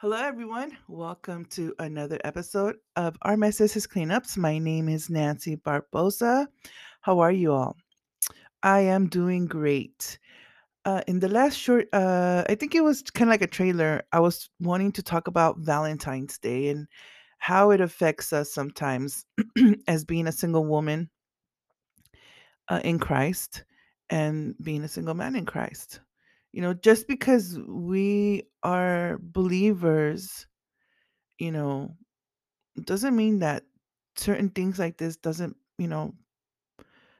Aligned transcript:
Hello, 0.00 0.16
everyone. 0.16 0.78
Welcome 0.86 1.44
to 1.46 1.74
another 1.80 2.20
episode 2.22 2.76
of 2.94 3.16
Our 3.22 3.36
Messes 3.36 3.84
Cleanups. 3.84 4.36
My 4.36 4.56
name 4.56 4.88
is 4.88 5.10
Nancy 5.10 5.56
Barbosa. 5.56 6.46
How 7.00 7.18
are 7.18 7.32
you 7.32 7.52
all? 7.52 7.76
I 8.62 8.78
am 8.78 9.08
doing 9.08 9.46
great. 9.46 10.20
Uh, 10.84 11.02
in 11.08 11.18
the 11.18 11.28
last 11.28 11.56
short, 11.56 11.88
uh, 11.92 12.44
I 12.48 12.54
think 12.54 12.76
it 12.76 12.84
was 12.84 13.02
kind 13.02 13.28
of 13.28 13.32
like 13.32 13.42
a 13.42 13.48
trailer. 13.48 14.04
I 14.12 14.20
was 14.20 14.48
wanting 14.60 14.92
to 14.92 15.02
talk 15.02 15.26
about 15.26 15.58
Valentine's 15.58 16.38
Day 16.38 16.68
and 16.68 16.86
how 17.38 17.72
it 17.72 17.80
affects 17.80 18.32
us 18.32 18.54
sometimes 18.54 19.26
as 19.88 20.04
being 20.04 20.28
a 20.28 20.32
single 20.32 20.64
woman 20.64 21.10
uh, 22.68 22.80
in 22.84 23.00
Christ 23.00 23.64
and 24.10 24.54
being 24.62 24.84
a 24.84 24.88
single 24.88 25.14
man 25.14 25.34
in 25.34 25.44
Christ. 25.44 25.98
You 26.52 26.62
know, 26.62 26.74
just 26.74 27.06
because 27.08 27.58
we 27.66 28.44
are 28.62 29.18
believers, 29.20 30.46
you 31.38 31.52
know, 31.52 31.94
doesn't 32.84 33.14
mean 33.14 33.40
that 33.40 33.64
certain 34.16 34.50
things 34.50 34.78
like 34.78 34.96
this 34.96 35.16
doesn't, 35.16 35.56
you 35.78 35.88
know, 35.88 36.14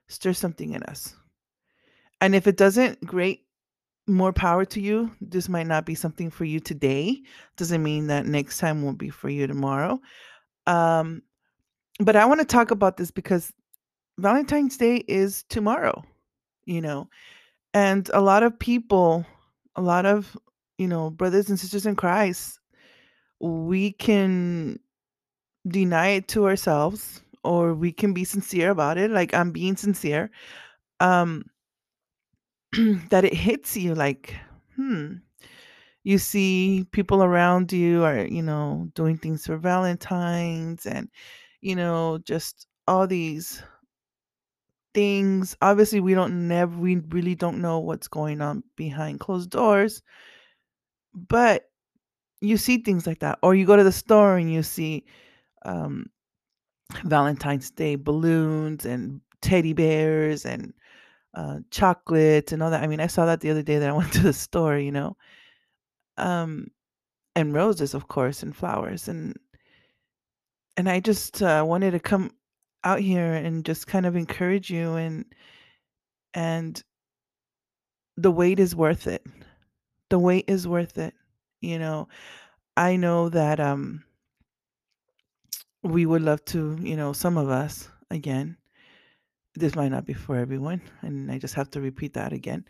stir 0.09 0.33
something 0.33 0.73
in 0.73 0.83
us. 0.85 1.15
And 2.21 2.35
if 2.35 2.47
it 2.47 2.57
doesn't, 2.57 3.05
great, 3.05 3.45
more 4.09 4.33
power 4.33 4.65
to 4.65 4.81
you. 4.81 5.15
This 5.21 5.49
might 5.49 5.67
not 5.67 5.85
be 5.87 5.95
something 5.95 6.31
for 6.31 6.45
you 6.45 6.61
today. 6.61 7.23
Doesn't 7.57 7.83
mean 7.83 8.07
that 8.09 8.27
next 8.27 8.59
time 8.59 8.83
won't 8.83 8.99
be 8.99 9.11
for 9.11 9.29
you 9.29 9.47
tomorrow. 9.47 10.01
Um, 10.67 11.23
but 12.01 12.17
I 12.17 12.25
want 12.27 12.41
to 12.41 12.47
talk 12.47 12.71
about 12.71 12.97
this 12.97 13.11
because 13.11 13.53
Valentine's 14.19 14.77
Day 14.77 14.97
is 14.97 15.45
tomorrow, 15.49 16.05
you 16.65 16.81
know, 16.81 17.09
and 17.75 18.11
a 18.15 18.21
lot 18.21 18.43
of 18.43 18.59
people, 18.59 19.25
a 19.77 19.83
lot 19.83 20.07
of, 20.07 20.37
you 20.79 20.89
know, 20.89 21.11
brothers 21.11 21.49
and 21.49 21.59
sisters 21.59 21.87
in 21.87 21.97
Christ, 21.97 22.61
we 23.41 23.93
can 23.93 24.79
deny 25.69 26.09
it 26.09 26.29
to 26.29 26.47
ourselves 26.47 27.23
or 27.45 27.75
we 27.75 27.93
can 27.93 28.13
be 28.15 28.25
sincere 28.25 28.71
about 28.71 28.99
it 28.99 29.11
like 29.11 29.35
i'm 29.35 29.51
being 29.53 29.77
sincere 29.77 30.31
um 31.01 31.45
that 33.11 33.25
it 33.25 33.35
hits 33.35 33.77
you 33.77 33.95
like 33.95 34.35
hmm 34.77 35.15
you 36.05 36.19
see 36.19 36.87
people 36.93 37.23
around 37.23 37.73
you 37.73 38.05
are 38.05 38.27
you 38.27 38.43
know 38.43 38.89
doing 38.95 39.19
things 39.19 39.47
for 39.47 39.57
valentines 39.59 40.87
and 40.87 41.11
you 41.63 41.77
know 41.77 42.19
just 42.25 42.67
all 42.89 43.07
these 43.07 43.63
things 44.99 45.57
obviously 45.63 46.01
we 46.01 46.15
don't 46.15 46.49
never 46.49 46.77
we 46.77 46.97
really 47.11 47.37
don't 47.37 47.61
know 47.61 47.79
what's 47.79 48.09
going 48.09 48.41
on 48.41 48.65
behind 48.77 49.21
closed 49.21 49.51
doors 49.51 50.03
but 51.15 51.71
you 52.41 52.57
see 52.57 52.79
things 52.79 53.07
like 53.07 53.21
that 53.21 53.39
or 53.43 53.55
you 53.55 53.65
go 53.65 53.77
to 53.77 53.85
the 53.85 53.93
store 53.93 54.37
and 54.37 54.53
you 54.53 54.63
see 54.63 55.05
um 55.65 56.07
valentine's 57.05 57.71
day 57.71 57.95
balloons 57.95 58.85
and 58.85 59.21
teddy 59.41 59.73
bears 59.73 60.45
and 60.45 60.73
uh, 61.35 61.61
chocolates 61.71 62.53
and 62.53 62.63
all 62.63 62.71
that. 62.71 62.83
I 62.83 62.87
mean, 62.87 63.01
I 63.01 63.07
saw 63.07 63.27
that 63.27 63.41
the 63.41 63.51
other 63.51 63.63
day 63.63 63.79
that 63.79 63.89
I 63.89 63.93
went 63.97 64.13
to 64.15 64.23
the 64.23 64.33
store, 64.33 64.77
you 64.79 64.91
know, 64.91 65.17
um, 66.17 66.69
and 67.37 67.55
roses, 67.55 67.95
of 67.95 68.09
course, 68.09 68.43
and 68.43 68.57
flowers, 68.57 69.09
and 69.09 69.37
and 70.77 70.89
I 70.89 71.01
just 71.01 71.43
uh, 71.43 71.65
wanted 71.67 71.93
to 71.93 72.01
come 72.01 72.33
out 72.85 73.01
here 73.01 73.35
and 73.35 73.65
just 73.65 73.87
kind 73.87 74.07
of 74.07 74.17
encourage 74.17 74.71
you, 74.71 74.95
and 74.97 75.25
and 76.35 76.83
the 78.17 78.31
wait 78.31 78.59
is 78.59 78.75
worth 78.77 79.07
it. 79.07 79.25
The 80.11 80.19
wait 80.19 80.47
is 80.49 80.69
worth 80.69 80.99
it. 80.99 81.15
You 81.61 81.79
know, 81.79 82.09
I 82.77 82.97
know 82.97 83.29
that 83.31 83.61
um 83.61 84.05
we 85.83 86.07
would 86.07 86.23
love 86.23 86.45
to, 86.47 86.77
you 86.81 86.97
know, 86.97 87.13
some 87.13 87.37
of 87.37 87.49
us 87.49 87.89
again. 88.11 88.57
This 89.55 89.75
might 89.75 89.91
not 89.91 90.07
be 90.07 90.15
for 90.15 90.37
everyone, 90.37 90.83
and 91.03 91.31
I 91.31 91.39
just 91.39 91.55
have 91.55 91.71
to 91.73 91.81
repeat 91.81 92.15
that 92.15 92.33
again. 92.33 92.65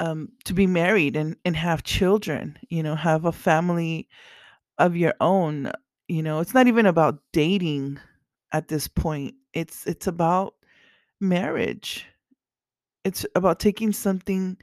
Um, 0.00 0.32
to 0.44 0.54
be 0.54 0.66
married 0.66 1.16
and 1.16 1.36
and 1.44 1.56
have 1.56 1.84
children, 1.84 2.58
you 2.68 2.82
know, 2.82 2.96
have 2.96 3.24
a 3.26 3.32
family 3.32 4.08
of 4.78 4.96
your 4.96 5.14
own. 5.20 5.72
You 6.08 6.22
know, 6.22 6.40
it's 6.40 6.54
not 6.54 6.68
even 6.68 6.86
about 6.86 7.22
dating 7.32 8.00
at 8.52 8.68
this 8.68 8.88
point. 8.88 9.34
It's 9.52 9.86
it's 9.86 10.06
about 10.06 10.54
marriage. 11.20 12.06
It's 13.04 13.26
about 13.34 13.60
taking 13.60 13.92
something 13.92 14.56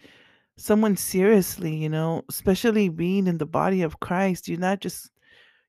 someone 0.57 0.97
seriously, 0.97 1.75
you 1.75 1.89
know, 1.89 2.23
especially 2.29 2.89
being 2.89 3.27
in 3.27 3.37
the 3.37 3.45
body 3.45 3.81
of 3.81 3.99
Christ. 3.99 4.47
You're 4.47 4.59
not 4.59 4.79
just 4.81 5.11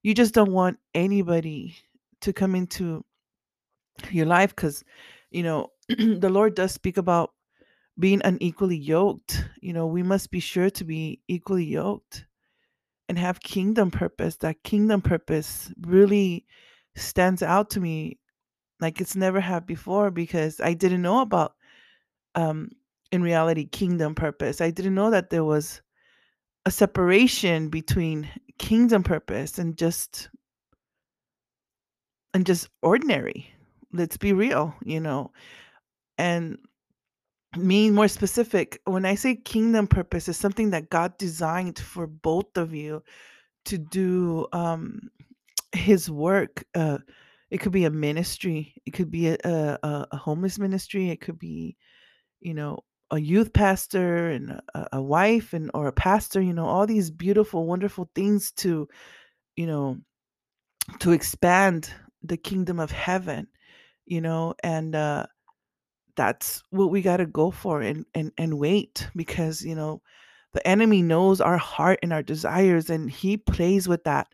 you 0.02 0.14
just 0.14 0.34
don't 0.34 0.52
want 0.52 0.78
anybody 0.94 1.76
to 2.22 2.32
come 2.32 2.54
into 2.54 3.04
your 4.10 4.26
life 4.26 4.54
cuz 4.54 4.84
you 5.30 5.42
know, 5.42 5.72
the 5.88 6.30
Lord 6.30 6.54
does 6.54 6.72
speak 6.72 6.96
about 6.96 7.32
being 7.98 8.22
unequally 8.24 8.76
yoked. 8.76 9.44
You 9.60 9.72
know, 9.72 9.86
we 9.86 10.02
must 10.02 10.30
be 10.30 10.40
sure 10.40 10.70
to 10.70 10.84
be 10.84 11.20
equally 11.28 11.64
yoked 11.64 12.26
and 13.08 13.18
have 13.18 13.40
kingdom 13.40 13.90
purpose. 13.90 14.36
That 14.36 14.62
kingdom 14.62 15.02
purpose 15.02 15.72
really 15.80 16.46
stands 16.98 17.42
out 17.42 17.70
to 17.70 17.80
me 17.80 18.18
like 18.80 19.00
it's 19.00 19.16
never 19.16 19.40
had 19.40 19.66
before 19.66 20.10
because 20.10 20.60
I 20.60 20.74
didn't 20.74 21.02
know 21.02 21.20
about 21.20 21.54
um 22.34 22.70
in 23.12 23.22
reality 23.22 23.66
kingdom 23.66 24.14
purpose. 24.14 24.60
I 24.60 24.70
didn't 24.70 24.94
know 24.94 25.10
that 25.10 25.30
there 25.30 25.44
was 25.44 25.80
a 26.66 26.70
separation 26.70 27.68
between 27.68 28.28
kingdom 28.58 29.02
purpose 29.02 29.58
and 29.58 29.76
just 29.76 30.28
and 32.34 32.44
just 32.44 32.68
ordinary. 32.82 33.50
Let's 33.92 34.16
be 34.18 34.32
real, 34.32 34.74
you 34.84 35.00
know. 35.00 35.32
And 36.18 36.58
me 37.56 37.90
more 37.90 38.08
specific, 38.08 38.80
when 38.84 39.06
I 39.06 39.14
say 39.14 39.36
kingdom 39.36 39.86
purpose 39.86 40.28
is 40.28 40.36
something 40.36 40.70
that 40.70 40.90
God 40.90 41.16
designed 41.18 41.78
for 41.78 42.06
both 42.06 42.56
of 42.56 42.74
you 42.74 43.02
to 43.64 43.78
do 43.78 44.46
um 44.52 45.10
his 45.72 46.10
work 46.10 46.64
uh 46.74 46.98
it 47.50 47.58
could 47.58 47.72
be 47.72 47.84
a 47.84 47.90
ministry 47.90 48.74
it 48.86 48.92
could 48.92 49.10
be 49.10 49.28
a, 49.28 49.36
a, 49.44 50.06
a 50.10 50.16
homeless 50.16 50.58
ministry 50.58 51.10
it 51.10 51.20
could 51.20 51.38
be 51.38 51.76
you 52.40 52.54
know 52.54 52.78
a 53.10 53.18
youth 53.18 53.52
pastor 53.52 54.28
and 54.28 54.60
a, 54.74 54.86
a 54.92 55.02
wife 55.02 55.52
and 55.52 55.70
or 55.74 55.86
a 55.86 55.92
pastor 55.92 56.40
you 56.40 56.52
know 56.52 56.66
all 56.66 56.86
these 56.86 57.10
beautiful 57.10 57.66
wonderful 57.66 58.10
things 58.14 58.52
to 58.52 58.88
you 59.56 59.66
know 59.66 59.96
to 61.00 61.12
expand 61.12 61.92
the 62.22 62.36
kingdom 62.36 62.80
of 62.80 62.90
heaven 62.90 63.46
you 64.06 64.20
know 64.20 64.54
and 64.62 64.94
uh 64.94 65.24
that's 66.16 66.62
what 66.70 66.90
we 66.90 67.00
got 67.00 67.18
to 67.18 67.26
go 67.26 67.50
for 67.50 67.80
and 67.80 68.04
and 68.14 68.32
and 68.38 68.58
wait 68.58 69.08
because 69.14 69.62
you 69.62 69.74
know 69.74 70.02
the 70.52 70.66
enemy 70.66 71.02
knows 71.02 71.40
our 71.40 71.58
heart 71.58 71.98
and 72.02 72.12
our 72.12 72.22
desires 72.22 72.90
and 72.90 73.10
he 73.10 73.36
plays 73.36 73.86
with 73.86 74.02
that 74.04 74.26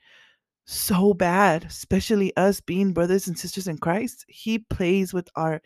so 0.66 1.14
bad, 1.14 1.64
especially 1.64 2.34
us 2.36 2.60
being 2.60 2.92
brothers 2.92 3.28
and 3.28 3.38
sisters 3.38 3.69
in 3.69 3.78
Christ. 3.78 4.25
He 4.28 4.58
plays 4.58 5.12
with 5.12 5.28
our 5.36 5.60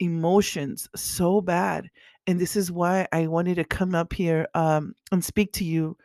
emotions 0.00 0.88
so 0.94 1.40
bad. 1.40 1.88
And 2.26 2.40
this 2.40 2.56
is 2.56 2.70
why 2.70 3.06
I 3.12 3.26
wanted 3.26 3.56
to 3.56 3.64
come 3.64 3.94
up 3.94 4.12
here 4.12 4.46
um, 4.54 4.94
and 5.10 5.24
speak 5.24 5.52
to 5.54 5.64
you 5.64 5.96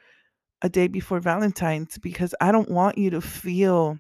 a 0.62 0.69
day 0.69 0.88
before 0.88 1.19
Valentine's 1.19 1.97
because 1.97 2.34
I 2.41 2.52
don't 2.52 2.69
want 2.69 2.97
you 2.97 3.09
to 3.12 3.22
feel 3.22 4.00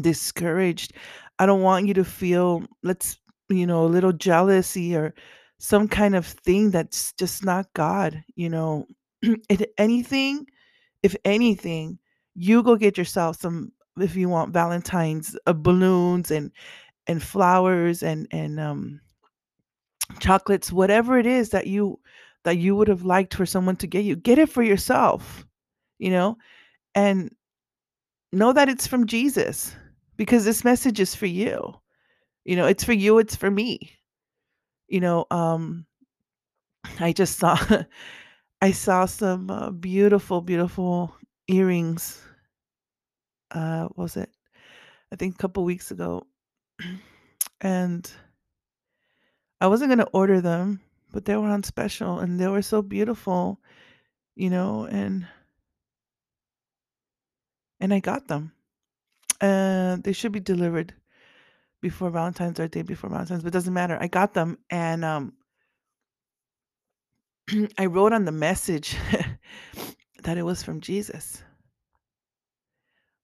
discouraged. 0.00 0.92
I 1.38 1.46
don't 1.46 1.62
want 1.62 1.86
you 1.88 1.94
to 1.94 2.04
feel, 2.04 2.62
let's, 2.82 3.18
you 3.48 3.66
know, 3.66 3.84
a 3.84 3.86
little 3.86 4.12
jealousy 4.12 4.94
or 4.94 5.14
some 5.58 5.88
kind 5.88 6.14
of 6.14 6.26
thing 6.26 6.70
that's 6.70 7.12
just 7.14 7.44
not 7.44 7.72
God, 7.74 8.22
you 8.36 8.48
know. 8.48 8.86
if 9.22 9.62
anything, 9.78 10.46
if 11.02 11.16
anything, 11.24 11.98
you 12.38 12.62
go 12.62 12.76
get 12.76 12.96
yourself 12.98 13.40
some 13.40 13.72
if 13.98 14.14
you 14.16 14.28
want 14.28 14.52
Valentine's 14.52 15.36
uh, 15.46 15.52
balloons 15.52 16.30
and 16.30 16.52
and 17.06 17.22
flowers 17.22 18.02
and 18.02 18.28
and 18.30 18.60
um 18.60 19.00
chocolates, 20.20 20.72
whatever 20.72 21.18
it 21.18 21.26
is 21.26 21.50
that 21.50 21.66
you 21.66 21.98
that 22.44 22.58
you 22.58 22.76
would 22.76 22.88
have 22.88 23.04
liked 23.04 23.34
for 23.34 23.44
someone 23.44 23.76
to 23.76 23.86
get 23.86 24.04
you, 24.04 24.16
get 24.16 24.38
it 24.38 24.48
for 24.48 24.62
yourself, 24.62 25.44
you 25.98 26.10
know, 26.10 26.38
and 26.94 27.34
know 28.32 28.52
that 28.52 28.68
it's 28.68 28.86
from 28.86 29.06
Jesus 29.06 29.74
because 30.16 30.44
this 30.44 30.64
message 30.64 31.00
is 31.00 31.14
for 31.14 31.26
you. 31.26 31.74
You 32.44 32.56
know, 32.56 32.66
it's 32.66 32.84
for 32.84 32.92
you, 32.94 33.18
it's 33.18 33.36
for 33.36 33.50
me. 33.50 33.92
You 34.88 35.00
know, 35.00 35.26
um 35.30 35.86
I 37.00 37.12
just 37.12 37.38
saw 37.38 37.58
I 38.62 38.72
saw 38.72 39.06
some 39.06 39.50
uh, 39.50 39.70
beautiful 39.70 40.40
beautiful 40.40 41.14
earrings 41.48 42.22
uh 43.50 43.88
was 43.96 44.16
it 44.16 44.30
I 45.12 45.16
think 45.16 45.34
a 45.34 45.38
couple 45.38 45.64
weeks 45.64 45.90
ago. 45.90 46.26
and 47.60 48.10
I 49.60 49.66
wasn't 49.66 49.88
going 49.88 49.98
to 49.98 50.10
order 50.12 50.40
them, 50.40 50.80
but 51.12 51.24
they 51.24 51.36
were 51.36 51.48
on 51.48 51.62
special 51.62 52.18
and 52.20 52.38
they 52.38 52.48
were 52.48 52.62
so 52.62 52.82
beautiful, 52.82 53.60
you 54.36 54.50
know, 54.50 54.84
and 54.84 55.26
and 57.80 57.94
I 57.94 58.00
got 58.00 58.28
them. 58.28 58.52
And 59.40 60.02
they 60.02 60.12
should 60.12 60.32
be 60.32 60.40
delivered 60.40 60.94
before 61.80 62.10
Valentine's 62.10 62.58
or 62.58 62.66
day 62.68 62.82
before 62.82 63.08
Valentine's, 63.10 63.44
but 63.44 63.52
doesn't 63.52 63.72
matter. 63.72 63.96
I 64.00 64.08
got 64.08 64.34
them 64.34 64.58
and 64.68 65.04
um 65.04 65.32
I 67.78 67.86
wrote 67.86 68.12
on 68.12 68.24
the 68.24 68.32
message 68.32 68.96
that 70.22 70.38
it 70.38 70.42
was 70.42 70.62
from 70.62 70.80
Jesus. 70.80 71.42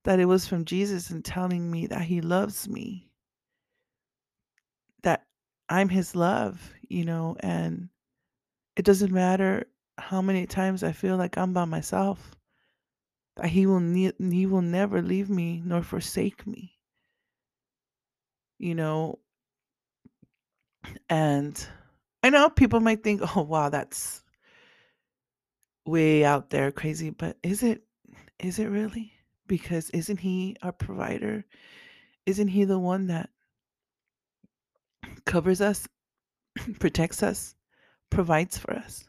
That 0.04 0.20
it 0.20 0.26
was 0.26 0.46
from 0.46 0.64
Jesus 0.64 1.10
and 1.10 1.24
telling 1.24 1.70
me 1.70 1.86
that 1.88 2.02
he 2.02 2.20
loves 2.20 2.68
me. 2.68 3.10
That 5.02 5.26
I'm 5.68 5.88
his 5.88 6.14
love, 6.14 6.72
you 6.88 7.04
know, 7.04 7.36
and 7.40 7.88
it 8.76 8.84
doesn't 8.84 9.12
matter 9.12 9.66
how 9.98 10.20
many 10.22 10.46
times 10.46 10.82
I 10.82 10.92
feel 10.92 11.16
like 11.16 11.38
I'm 11.38 11.52
by 11.52 11.64
myself. 11.64 12.36
That 13.36 13.46
he 13.48 13.66
will 13.66 13.80
ne- 13.80 14.12
he 14.18 14.46
will 14.46 14.62
never 14.62 15.02
leave 15.02 15.30
me 15.30 15.62
nor 15.64 15.82
forsake 15.82 16.46
me. 16.46 16.78
You 18.58 18.74
know, 18.74 19.18
and 21.08 21.66
I 22.22 22.30
know 22.30 22.50
people 22.50 22.80
might 22.80 23.02
think, 23.02 23.22
"Oh, 23.36 23.42
wow, 23.42 23.68
that's 23.70 24.22
way 25.86 26.24
out 26.24 26.50
there 26.50 26.70
crazy," 26.72 27.10
but 27.10 27.38
is 27.42 27.62
it 27.62 27.84
is 28.38 28.58
it 28.58 28.66
really? 28.66 29.13
Because 29.46 29.90
isn't 29.90 30.20
he 30.20 30.56
our 30.62 30.72
provider? 30.72 31.44
Isn't 32.26 32.48
he 32.48 32.64
the 32.64 32.78
one 32.78 33.08
that 33.08 33.30
covers 35.26 35.60
us, 35.60 35.86
protects 36.78 37.22
us, 37.22 37.54
provides 38.10 38.56
for 38.56 38.72
us? 38.72 39.04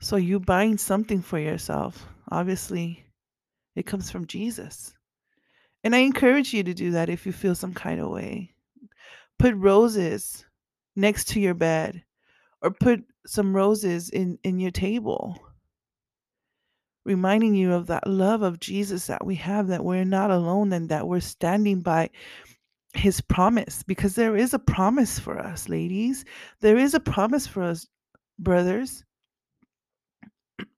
So 0.00 0.16
you 0.16 0.38
buying 0.38 0.78
something 0.78 1.22
for 1.22 1.38
yourself, 1.38 2.06
obviously 2.30 3.04
it 3.74 3.86
comes 3.86 4.10
from 4.10 4.26
Jesus. 4.26 4.94
And 5.82 5.94
I 5.94 5.98
encourage 5.98 6.52
you 6.52 6.62
to 6.62 6.74
do 6.74 6.92
that 6.92 7.08
if 7.08 7.26
you 7.26 7.32
feel 7.32 7.54
some 7.54 7.74
kind 7.74 8.00
of 8.00 8.10
way. 8.10 8.54
Put 9.38 9.54
roses 9.56 10.44
next 10.96 11.28
to 11.28 11.40
your 11.40 11.54
bed 11.54 12.04
or 12.62 12.70
put 12.70 13.04
some 13.26 13.54
roses 13.54 14.10
in 14.10 14.38
in 14.44 14.58
your 14.58 14.70
table 14.70 15.38
reminding 17.04 17.54
you 17.54 17.72
of 17.72 17.86
that 17.86 18.06
love 18.06 18.42
of 18.42 18.60
Jesus 18.60 19.06
that 19.06 19.24
we 19.24 19.34
have 19.36 19.68
that 19.68 19.84
we're 19.84 20.04
not 20.04 20.30
alone 20.30 20.72
and 20.72 20.88
that 20.88 21.06
we're 21.06 21.20
standing 21.20 21.80
by 21.80 22.10
his 22.94 23.20
promise 23.20 23.82
because 23.82 24.14
there 24.14 24.36
is 24.36 24.54
a 24.54 24.58
promise 24.58 25.18
for 25.18 25.38
us 25.38 25.68
ladies. 25.68 26.24
There 26.60 26.78
is 26.78 26.94
a 26.94 27.00
promise 27.00 27.46
for 27.46 27.62
us 27.62 27.86
brothers. 28.38 29.04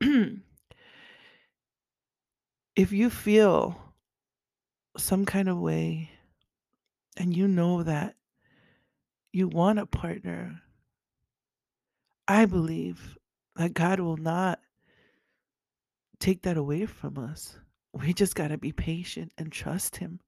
If 2.76 2.92
you 2.92 3.08
feel 3.08 3.74
some 4.98 5.24
kind 5.24 5.48
of 5.48 5.58
way 5.58 6.10
and 7.16 7.36
you 7.36 7.48
know 7.48 7.82
that 7.82 8.14
you 9.32 9.48
want 9.48 9.78
a 9.78 9.86
partner 9.86 10.60
i 12.28 12.44
believe 12.46 13.18
that 13.56 13.74
god 13.74 14.00
will 14.00 14.16
not 14.16 14.55
take 16.20 16.42
that 16.42 16.56
away 16.56 16.86
from 16.86 17.18
us. 17.18 17.58
We 17.92 18.12
just 18.12 18.34
got 18.34 18.48
to 18.48 18.58
be 18.58 18.72
patient 18.72 19.32
and 19.38 19.50
trust 19.50 19.96
him 19.96 20.20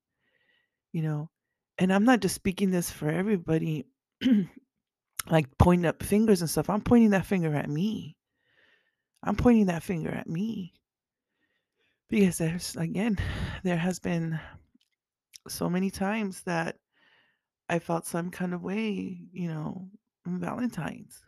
you 0.93 1.03
know? 1.03 1.31
And 1.79 1.93
i'm 1.93 2.05
not 2.05 2.21
just 2.21 2.35
speaking 2.35 2.71
this 2.71 2.91
for 2.91 3.09
everybody 3.09 3.87
like 5.31 5.47
pointing 5.59 5.87
up 5.87 6.03
fingers 6.03 6.41
and 6.41 6.51
stuff. 6.51 6.71
I'm 6.71 6.81
pointing 6.81 7.11
that 7.11 7.27
finger 7.27 7.55
at 7.55 7.69
me. 7.69 8.17
I'm 9.23 9.37
pointing 9.37 9.67
that 9.67 9.83
finger 9.83 10.11
at 10.11 10.29
me. 10.29 10.73
Because 12.09 12.39
there's 12.39 12.77
again 12.77 13.19
there 13.63 13.77
has 13.77 13.99
been 13.99 14.41
so 15.49 15.71
many 15.71 15.91
times 15.91 16.43
that 16.43 16.77
i 17.71 17.79
felt 17.79 18.05
some 18.05 18.31
kind 18.31 18.53
of 18.53 18.63
way 18.63 19.19
you 19.33 19.49
know 19.49 19.89
valentine's. 20.27 21.23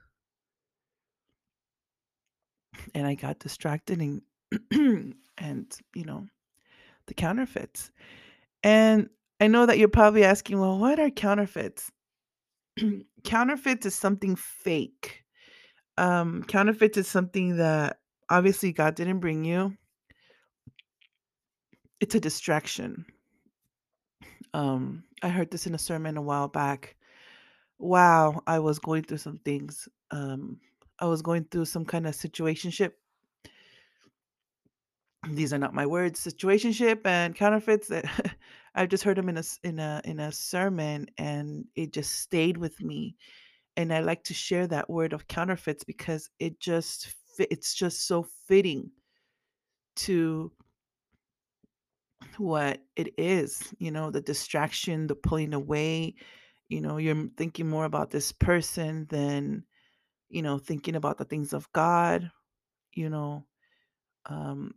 And 2.94 3.06
i 3.06 3.14
got 3.14 3.38
distracted 3.38 4.00
and 4.00 4.22
and 4.70 5.78
you 5.94 6.04
know 6.04 6.26
the 7.06 7.14
counterfeits. 7.14 7.90
And 8.62 9.08
i 9.40 9.46
know 9.46 9.64
that 9.66 9.78
you're 9.78 9.88
probably 9.88 10.24
asking 10.24 10.60
well 10.60 10.78
what 10.78 10.98
are 10.98 11.10
counterfeits? 11.10 11.90
Counterfeits 13.24 13.86
is 13.86 13.94
something 13.94 14.36
fake. 14.36 15.24
Um 15.98 16.44
counterfeits 16.44 16.98
is 16.98 17.08
something 17.08 17.56
that 17.56 17.98
obviously 18.30 18.72
god 18.72 18.94
didn't 18.94 19.20
bring 19.20 19.44
you. 19.44 19.76
It's 22.00 22.14
a 22.14 22.20
distraction. 22.20 23.04
Um 24.54 25.04
i 25.22 25.28
heard 25.28 25.50
this 25.50 25.66
in 25.66 25.74
a 25.74 25.78
sermon 25.78 26.16
a 26.16 26.22
while 26.22 26.48
back. 26.48 26.96
Wow 27.78 28.42
i 28.46 28.58
was 28.58 28.78
going 28.78 29.04
through 29.04 29.18
some 29.18 29.38
things. 29.38 29.88
Um 30.10 30.60
i 30.98 31.06
was 31.06 31.22
going 31.22 31.44
through 31.50 31.66
some 31.66 31.84
kind 31.84 32.06
of 32.06 32.14
situationship 32.14 32.92
these 35.28 35.52
are 35.52 35.58
not 35.58 35.74
my 35.74 35.86
words 35.86 36.24
situationship 36.24 37.00
and 37.04 37.34
counterfeits 37.34 37.88
that 37.88 38.04
i've 38.74 38.88
just 38.88 39.04
heard 39.04 39.16
them 39.18 39.28
in 39.28 39.36
a 39.36 39.42
in 39.64 39.78
a 39.78 40.00
in 40.04 40.18
a 40.18 40.32
sermon 40.32 41.06
and 41.18 41.64
it 41.76 41.92
just 41.92 42.20
stayed 42.20 42.56
with 42.56 42.80
me 42.80 43.16
and 43.76 43.92
i 43.92 44.00
like 44.00 44.24
to 44.24 44.34
share 44.34 44.66
that 44.66 44.88
word 44.88 45.12
of 45.12 45.28
counterfeits 45.28 45.84
because 45.84 46.30
it 46.38 46.58
just 46.58 47.14
fit, 47.36 47.48
it's 47.50 47.74
just 47.74 48.06
so 48.06 48.22
fitting 48.46 48.90
to 49.96 50.50
what 52.38 52.80
it 52.96 53.12
is 53.18 53.74
you 53.78 53.90
know 53.90 54.10
the 54.10 54.20
distraction 54.20 55.06
the 55.06 55.14
pulling 55.14 55.52
away 55.52 56.14
you 56.68 56.80
know 56.80 56.96
you're 56.96 57.28
thinking 57.36 57.68
more 57.68 57.84
about 57.84 58.10
this 58.10 58.32
person 58.32 59.06
than 59.10 59.64
you 60.28 60.42
know 60.42 60.58
thinking 60.58 60.96
about 60.96 61.18
the 61.18 61.24
things 61.24 61.52
of 61.52 61.70
god 61.72 62.30
you 62.94 63.10
know 63.10 63.44
um 64.26 64.72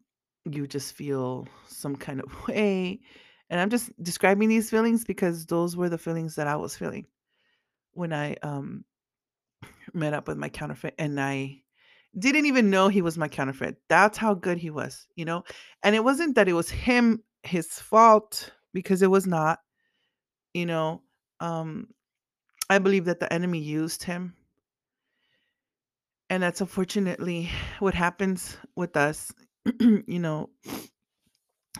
you 0.50 0.68
just 0.68 0.94
feel 0.94 1.48
some 1.68 1.96
kind 1.96 2.22
of 2.22 2.48
way 2.48 3.00
and 3.50 3.60
i'm 3.60 3.70
just 3.70 3.92
describing 4.04 4.50
these 4.50 4.70
feelings 4.70 5.04
because 5.04 5.46
those 5.46 5.76
were 5.76 5.90
the 5.90 5.98
feelings 5.98 6.36
that 6.36 6.48
i 6.48 6.56
was 6.56 6.76
feeling 6.76 7.06
when 7.92 8.14
i 8.14 8.36
um 8.44 8.84
met 9.94 10.14
up 10.14 10.28
with 10.28 10.38
my 10.38 10.50
counterfeit 10.50 10.96
and 10.98 11.20
i 11.20 11.60
didn't 12.18 12.46
even 12.46 12.70
know 12.70 12.90
he 12.90 13.02
was 13.02 13.18
my 13.18 13.28
counterfeit. 13.28 13.78
That's 13.90 14.18
how 14.18 14.34
good 14.34 14.58
he 14.58 14.70
was 14.70 15.08
you 15.16 15.26
know? 15.26 15.44
And 15.82 15.96
it 15.96 16.04
wasn't 16.04 16.36
that 16.36 16.48
it 16.48 16.54
was 16.54 16.70
him 16.70 17.24
his 17.44 17.68
fault 17.68 18.52
because 18.74 19.02
it 19.02 19.10
was 19.10 19.28
not 19.28 19.60
you 20.54 20.66
know? 20.66 21.02
Um 21.40 21.88
i 22.70 22.80
believe 22.80 23.06
that 23.06 23.20
the 23.20 23.32
enemy 23.32 23.60
used 23.60 24.04
him. 24.04 24.36
And 26.30 26.42
that's 26.42 26.62
unfortunately 26.62 27.50
what 27.80 27.94
happens 27.94 28.58
with 28.76 28.96
us 28.98 29.32
you 29.80 30.20
know 30.20 30.50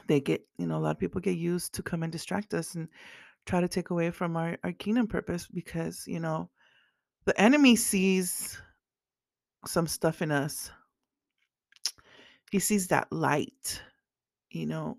they 0.08 0.20
get 0.20 0.46
you 0.58 0.66
know 0.68 0.78
a 0.78 0.80
lot 0.80 0.92
of 0.92 1.00
people 1.00 1.22
get 1.22 1.38
used 1.38 1.74
to 1.74 1.84
come 1.84 2.04
and 2.04 2.12
distract 2.12 2.54
us 2.54 2.76
and 2.76 2.88
try 3.46 3.60
to 3.60 3.68
take 3.68 3.90
away 3.90 4.10
from 4.10 4.38
our, 4.38 4.58
our 4.64 4.72
kingdom 4.72 5.08
purpose 5.08 5.48
because 5.48 6.06
you 6.08 6.20
know 6.20 6.50
the 7.26 7.40
enemy 7.40 7.76
sees 7.76 8.62
some 9.66 9.88
stuff 9.88 10.22
in 10.22 10.30
us. 10.30 10.72
He 12.52 12.60
sees 12.60 12.88
that 12.90 13.12
light 13.12 13.82
you 14.52 14.66
know 14.66 14.98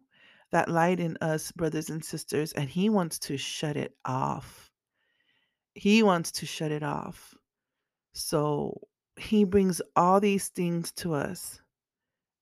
that 0.52 0.68
light 0.68 1.00
in 1.00 1.16
us 1.20 1.52
brothers 1.52 1.90
and 1.90 2.04
sisters 2.04 2.52
and 2.52 2.68
he 2.68 2.88
wants 2.88 3.18
to 3.18 3.36
shut 3.36 3.76
it 3.76 3.96
off. 4.04 4.70
He 5.74 6.02
wants 6.02 6.30
to 6.32 6.46
shut 6.46 6.70
it 6.70 6.82
off. 6.82 7.34
So 8.12 8.80
he 9.16 9.44
brings 9.44 9.80
all 9.96 10.20
these 10.20 10.48
things 10.48 10.92
to 10.92 11.14
us 11.14 11.60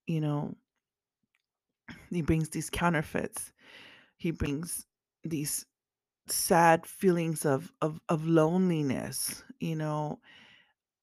you 0.07 0.21
know 0.21 0.55
he 2.11 2.23
brings 2.23 2.51
these 2.51 2.71
counterfeits. 2.71 3.53
He 4.17 4.31
brings 4.31 4.87
these 5.25 5.67
sad 6.29 6.87
feelings 6.87 7.45
of 7.45 7.73
of 7.83 8.01
of 8.09 8.27
loneliness 8.27 9.43
you 9.61 9.75
know 9.75 10.21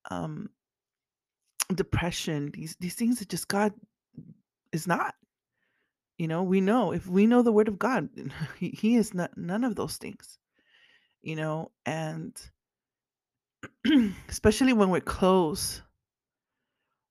um 0.10 0.50
depression 1.76 2.50
these 2.54 2.76
these 2.80 2.96
things 2.96 3.20
that 3.20 3.28
just 3.28 3.48
god 3.50 3.74
is 4.72 4.88
not 4.88 5.14
you 6.18 6.28
know 6.28 6.42
we 6.42 6.62
know 6.62 6.94
if 6.94 7.06
we 7.06 7.28
know 7.28 7.42
the 7.42 7.52
word 7.52 7.68
of 7.68 7.78
god 7.78 8.10
he, 8.58 8.70
he 8.70 8.96
is 8.96 9.14
not 9.14 9.38
none 9.38 9.66
of 9.66 9.76
those 9.76 9.98
things 9.98 10.38
you 11.22 11.36
know 11.36 11.70
and 11.86 12.42
especially 14.30 14.72
when 14.74 14.90
we're 14.90 15.02
close 15.02 15.82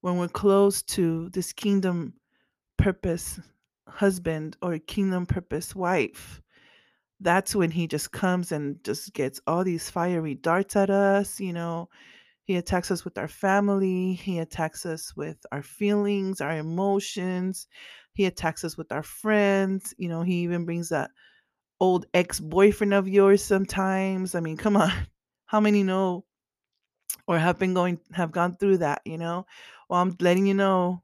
when 0.00 0.16
we're 0.18 0.28
close 0.28 0.82
to 0.82 1.28
this 1.30 1.52
kingdom 1.52 2.14
purpose 2.78 3.40
husband 3.88 4.56
or 4.62 4.78
kingdom 4.78 5.26
purpose 5.26 5.74
wife 5.74 6.40
that's 7.20 7.54
when 7.54 7.70
he 7.70 7.86
just 7.86 8.12
comes 8.12 8.52
and 8.52 8.82
just 8.84 9.12
gets 9.12 9.40
all 9.46 9.64
these 9.64 9.90
fiery 9.90 10.34
darts 10.34 10.76
at 10.76 10.90
us 10.90 11.40
you 11.40 11.52
know 11.52 11.88
He 12.46 12.56
attacks 12.56 12.90
us 12.90 13.04
with 13.06 13.18
our 13.18 13.28
family. 13.28 14.14
He 14.14 14.40
attacks 14.40 14.86
us 14.86 15.14
with 15.16 15.38
our 15.52 15.62
feelings, 15.62 16.40
our 16.42 16.56
emotions. 16.58 17.68
he 18.14 18.26
attacks 18.26 18.64
us 18.64 18.76
with 18.78 18.92
our 18.92 19.02
friends 19.04 19.94
you 19.98 20.08
know 20.08 20.22
he 20.22 20.36
even 20.44 20.64
brings 20.66 20.90
that 20.90 21.10
old 21.80 22.06
ex-boyfriend 22.14 22.94
of 22.94 23.08
yours 23.08 23.42
sometimes 23.44 24.34
i 24.34 24.40
mean 24.40 24.56
come 24.56 24.76
on 24.76 24.90
how 25.46 25.60
many 25.60 25.82
know 25.82 26.24
or 27.26 27.38
have 27.38 27.58
been 27.58 27.74
going 27.74 27.98
have 28.12 28.32
gone 28.32 28.56
through 28.56 28.78
that 28.78 29.02
you 29.04 29.18
know? 29.18 29.46
Well 29.88 30.00
i'm 30.00 30.16
letting 30.20 30.46
you 30.46 30.54
know 30.54 31.02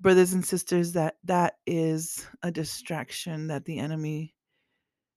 brothers 0.00 0.32
and 0.32 0.44
sisters 0.44 0.92
that 0.92 1.16
that 1.24 1.54
is 1.66 2.26
a 2.42 2.50
distraction 2.50 3.48
that 3.48 3.64
the 3.64 3.78
enemy 3.78 4.34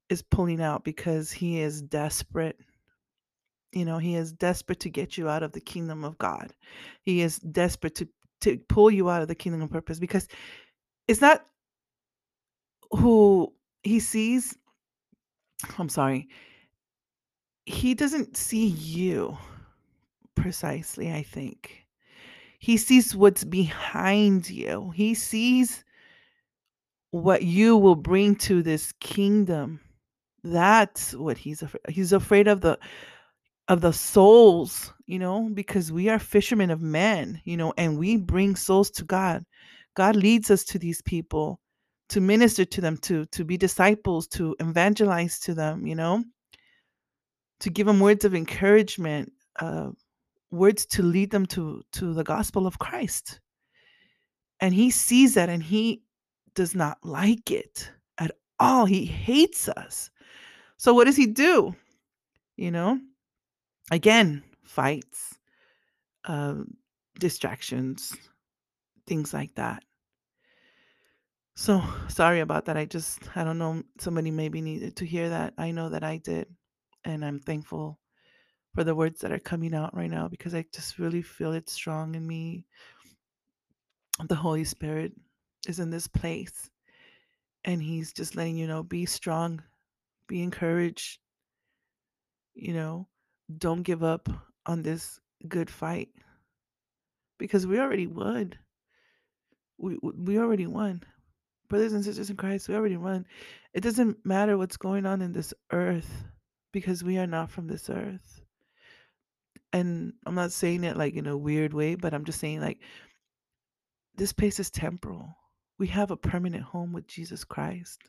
is 0.10 0.22
pulling 0.22 0.62
out 0.62 0.84
because 0.84 1.32
he 1.32 1.60
is 1.60 1.82
desperate 1.82 2.58
you 3.72 3.86
know 3.86 3.98
he 3.98 4.16
is 4.16 4.32
desperate 4.32 4.80
to 4.82 4.90
get 4.90 5.18
you 5.18 5.28
out 5.28 5.44
of 5.44 5.52
the 5.52 5.62
kingdom 5.62 6.04
of 6.04 6.18
god. 6.18 6.54
He 7.02 7.22
is 7.22 7.38
desperate 7.40 7.96
to 7.96 8.08
to 8.42 8.58
pull 8.70 8.92
you 8.92 9.10
out 9.10 9.22
of 9.22 9.28
the 9.28 9.36
kingdom 9.36 9.62
of 9.62 9.72
purpose 9.72 10.00
because 10.00 10.28
it's 11.08 11.22
not 11.22 11.46
who 12.92 13.52
he 13.84 14.00
sees 14.00 14.56
i'm 15.78 15.90
sorry 15.90 16.28
he 17.66 17.94
doesn't 17.94 18.36
see 18.36 18.68
you 18.68 19.38
precisely 20.44 21.10
i 21.14 21.24
think. 21.24 21.84
He 22.60 22.78
sees 22.78 23.14
what's 23.14 23.44
behind 23.44 24.50
you. 24.50 24.92
He 24.96 25.16
sees 25.16 25.84
what 27.12 27.44
you 27.44 27.76
will 27.76 27.98
bring 27.98 28.38
to 28.38 28.64
this 28.64 28.94
kingdom. 29.02 29.82
That's 30.46 31.14
what 31.14 31.38
he's 31.38 31.62
afraid 31.62 31.82
he's 31.90 32.14
afraid 32.14 32.48
of 32.48 32.62
the 32.62 32.80
of 33.68 33.82
the 33.82 33.92
souls 33.92 34.94
you 35.06 35.20
know 35.20 35.50
because 35.54 35.92
we 35.92 36.08
are 36.08 36.20
fishermen 36.20 36.72
of 36.72 36.82
men 36.82 37.42
you 37.44 37.58
know 37.58 37.74
and 37.78 37.98
we 37.98 38.16
bring 38.16 38.56
souls 38.56 38.90
to 38.92 39.04
god. 39.04 39.44
God 39.96 40.16
leads 40.16 40.50
us 40.50 40.64
to 40.66 40.80
these 40.80 41.02
people 41.02 41.60
to 42.10 42.22
minister 42.22 42.64
to 42.64 42.80
them 42.80 42.96
to 43.00 43.26
to 43.26 43.44
be 43.44 43.58
disciples 43.58 44.26
to 44.28 44.56
evangelize 44.62 45.38
to 45.40 45.54
them 45.54 45.86
you 45.86 45.96
know 45.96 46.24
to 47.60 47.70
give 47.70 47.88
them 47.88 48.00
words 48.00 48.24
of 48.24 48.34
encouragement 48.36 49.32
uh, 49.60 49.90
words 50.54 50.86
to 50.86 51.04
lead 51.04 51.32
them 51.32 51.46
to 51.48 51.84
to 51.94 52.14
the 52.14 52.24
gospel 52.24 52.68
of 52.68 52.80
christ. 52.80 53.40
And 54.60 54.74
he 54.74 54.92
sees 54.92 55.34
that 55.34 55.50
and 55.50 55.62
he 55.62 56.04
does 56.56 56.76
not 56.76 56.98
like 57.04 57.52
it 57.52 57.92
at 58.20 58.32
all. 58.60 58.86
He 58.86 59.04
hates 59.06 59.68
us. 59.68 60.10
So 60.78 60.94
what 60.94 61.06
does 61.06 61.18
he 61.18 61.26
do? 61.26 61.76
You 62.56 62.72
know 62.72 63.00
again 63.92 64.44
fights 64.64 65.38
um, 66.26 66.78
distractions 67.20 68.16
things 69.06 69.34
like 69.34 69.54
that. 69.56 69.84
So 71.56 71.84
sorry 72.08 72.40
about 72.40 72.66
that. 72.66 72.78
I 72.78 72.86
just 72.86 73.36
i 73.36 73.44
don't 73.44 73.58
know 73.58 73.84
somebody 74.00 74.32
maybe 74.32 74.62
needed 74.62 74.96
to 74.98 75.06
hear 75.06 75.30
that. 75.30 75.54
I 75.58 75.72
know 75.72 75.90
that 75.90 76.04
i 76.04 76.18
did 76.18 76.48
and 77.06 77.26
i'm 77.26 77.40
thankful 77.40 78.00
for 78.74 78.84
the 78.84 78.96
words 78.96 79.22
that 79.22 79.32
are 79.32 79.40
coming 79.40 79.74
out 79.74 79.96
right 79.96 80.10
now 80.10 80.28
because 80.28 80.54
i 80.54 80.66
just 80.74 81.00
really 81.00 81.22
feel 81.22 81.54
it 81.54 81.70
strong 81.70 82.16
in 82.16 82.26
me 82.26 82.66
the 84.26 84.36
holy 84.36 84.64
spirit 84.64 85.12
is 85.68 85.80
in 85.80 85.90
this 85.90 86.08
place 86.08 86.70
and 87.66 87.82
he's 87.82 88.14
just 88.14 88.36
letting 88.36 88.58
you 88.58 88.68
know 88.68 88.84
be 88.84 89.06
strong 89.06 89.62
be 90.28 90.42
encouraged 90.42 91.20
you 92.56 92.74
know 92.74 93.08
don't 93.58 93.84
give 93.84 94.04
up 94.04 94.30
on 94.66 94.82
this 94.82 95.20
good 95.48 95.70
fight 95.70 96.10
because 97.38 97.68
we 97.68 97.80
already 97.80 98.08
won. 98.08 98.54
We 99.78 99.98
we 100.02 100.40
already 100.40 100.68
won. 100.68 101.04
Brothers 101.70 101.94
and 101.94 102.04
sisters 102.04 102.30
in 102.30 102.38
Christ, 102.38 102.70
we 102.70 102.76
already 102.76 102.98
won. 102.98 103.26
It 103.74 103.82
doesn't 103.82 104.26
matter 104.26 104.58
what's 104.58 104.78
going 104.78 105.06
on 105.06 105.22
in 105.22 105.34
this 105.34 105.54
earth 105.72 106.24
because 106.72 107.04
we 107.04 107.18
are 107.18 107.28
not 107.28 107.50
from 107.50 107.68
this 107.68 107.90
earth. 107.90 108.43
And 109.74 110.14
I'm 110.26 110.36
not 110.36 110.52
saying 110.52 110.84
it 110.84 110.98
like 110.98 111.16
in 111.16 111.28
a 111.28 111.38
weird 111.38 111.74
way, 111.74 111.96
but 111.96 112.14
I'm 112.14 112.26
just 112.26 112.40
saying 112.40 112.62
like 112.62 112.80
this 114.16 114.32
place 114.32 114.60
is 114.60 114.70
temporal. 114.70 115.36
We 115.80 115.88
have 115.88 116.12
a 116.12 116.18
permanent 116.18 116.64
home 116.64 116.94
with 116.94 117.08
Jesus 117.08 117.44
Christ. 117.44 118.00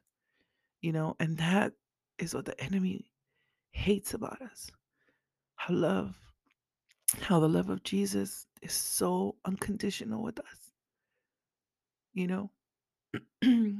You 0.83 0.93
know, 0.93 1.17
and 1.19 1.39
that 1.39 1.73
is 2.19 2.35
what 2.35 2.45
the 2.45 2.61
enemy 2.63 3.11
hates 3.71 4.13
about 4.13 4.43
us. 4.43 4.71
How 5.57 5.75
love 5.75 6.15
how 7.21 7.41
the 7.41 7.49
love 7.49 7.71
of 7.71 7.83
Jesus 7.83 8.47
is 8.63 8.73
so 8.73 9.37
unconditional 9.45 10.23
with 10.23 10.39
us. 10.41 10.71
You 12.13 12.27
know? 12.27 12.51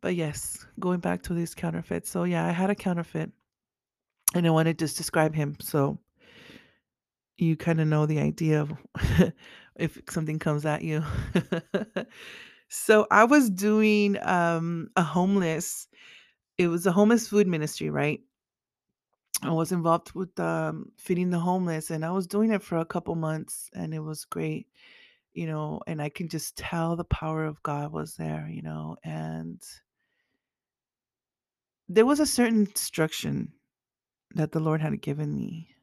but 0.00 0.14
yes, 0.14 0.64
going 0.78 1.00
back 1.00 1.22
to 1.22 1.34
these 1.34 1.54
counterfeits. 1.54 2.10
So 2.10 2.24
yeah, 2.24 2.46
I 2.46 2.50
had 2.50 2.70
a 2.70 2.74
counterfeit 2.74 3.30
and 4.34 4.46
I 4.46 4.50
wanted 4.50 4.78
to 4.78 4.84
just 4.84 4.96
describe 4.96 5.34
him 5.34 5.56
so 5.60 5.98
you 7.40 7.56
kind 7.56 7.80
of 7.80 7.88
know 7.88 8.06
the 8.06 8.20
idea 8.20 8.62
of 8.62 8.72
if 9.76 10.00
something 10.08 10.38
comes 10.38 10.66
at 10.66 10.82
you. 10.82 11.04
so 12.68 13.06
I 13.10 13.24
was 13.24 13.50
doing 13.50 14.18
um 14.22 14.90
a 14.96 15.02
homeless 15.02 15.88
it 16.58 16.68
was 16.68 16.86
a 16.86 16.92
homeless 16.92 17.28
food 17.28 17.46
ministry, 17.48 17.90
right? 17.90 18.20
I 19.42 19.50
was 19.52 19.72
involved 19.72 20.12
with 20.14 20.38
um, 20.38 20.92
feeding 20.98 21.30
the 21.30 21.38
homeless, 21.38 21.90
and 21.90 22.04
I 22.04 22.10
was 22.10 22.26
doing 22.26 22.52
it 22.52 22.62
for 22.62 22.78
a 22.78 22.84
couple 22.84 23.14
months, 23.14 23.70
and 23.74 23.94
it 23.94 24.00
was 24.00 24.26
great, 24.26 24.68
you 25.32 25.46
know. 25.46 25.80
And 25.86 26.02
I 26.02 26.10
can 26.10 26.28
just 26.28 26.56
tell 26.58 26.96
the 26.96 27.04
power 27.04 27.46
of 27.46 27.62
God 27.62 27.92
was 27.92 28.16
there, 28.16 28.48
you 28.50 28.62
know. 28.62 28.96
And 29.02 29.62
there 31.88 32.06
was 32.06 32.20
a 32.20 32.26
certain 32.26 32.60
instruction 32.60 33.52
that 34.34 34.52
the 34.52 34.60
Lord 34.60 34.82
had 34.82 35.00
given 35.02 35.34
me, 35.34 35.74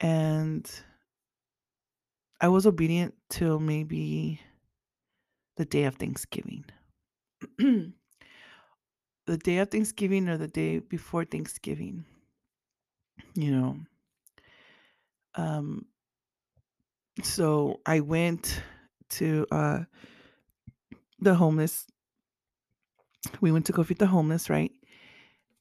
and 0.00 0.70
I 2.40 2.48
was 2.48 2.66
obedient 2.66 3.14
till 3.30 3.58
maybe 3.58 4.40
the 5.56 5.64
day 5.64 5.84
of 5.84 5.96
Thanksgiving. 5.96 6.64
the 7.58 7.92
day 9.26 9.58
of 9.58 9.70
Thanksgiving 9.70 10.28
or 10.28 10.36
the 10.36 10.48
day 10.48 10.78
before 10.80 11.24
Thanksgiving 11.24 12.04
you 13.36 13.50
know 13.50 13.76
um 15.34 15.86
so 17.22 17.80
i 17.86 18.00
went 18.00 18.62
to 19.08 19.46
uh 19.50 19.80
the 21.20 21.34
homeless 21.34 21.86
we 23.40 23.52
went 23.52 23.66
to 23.66 23.72
go 23.72 23.82
feed 23.82 23.98
the 23.98 24.06
homeless 24.06 24.48
right 24.50 24.72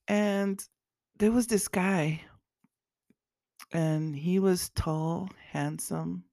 and 0.07 0.67
there 1.17 1.31
was 1.31 1.47
this 1.47 1.67
guy 1.67 2.21
and 3.75 4.15
he 4.15 4.39
was 4.39 4.69
tall 4.69 5.29
handsome 5.51 6.23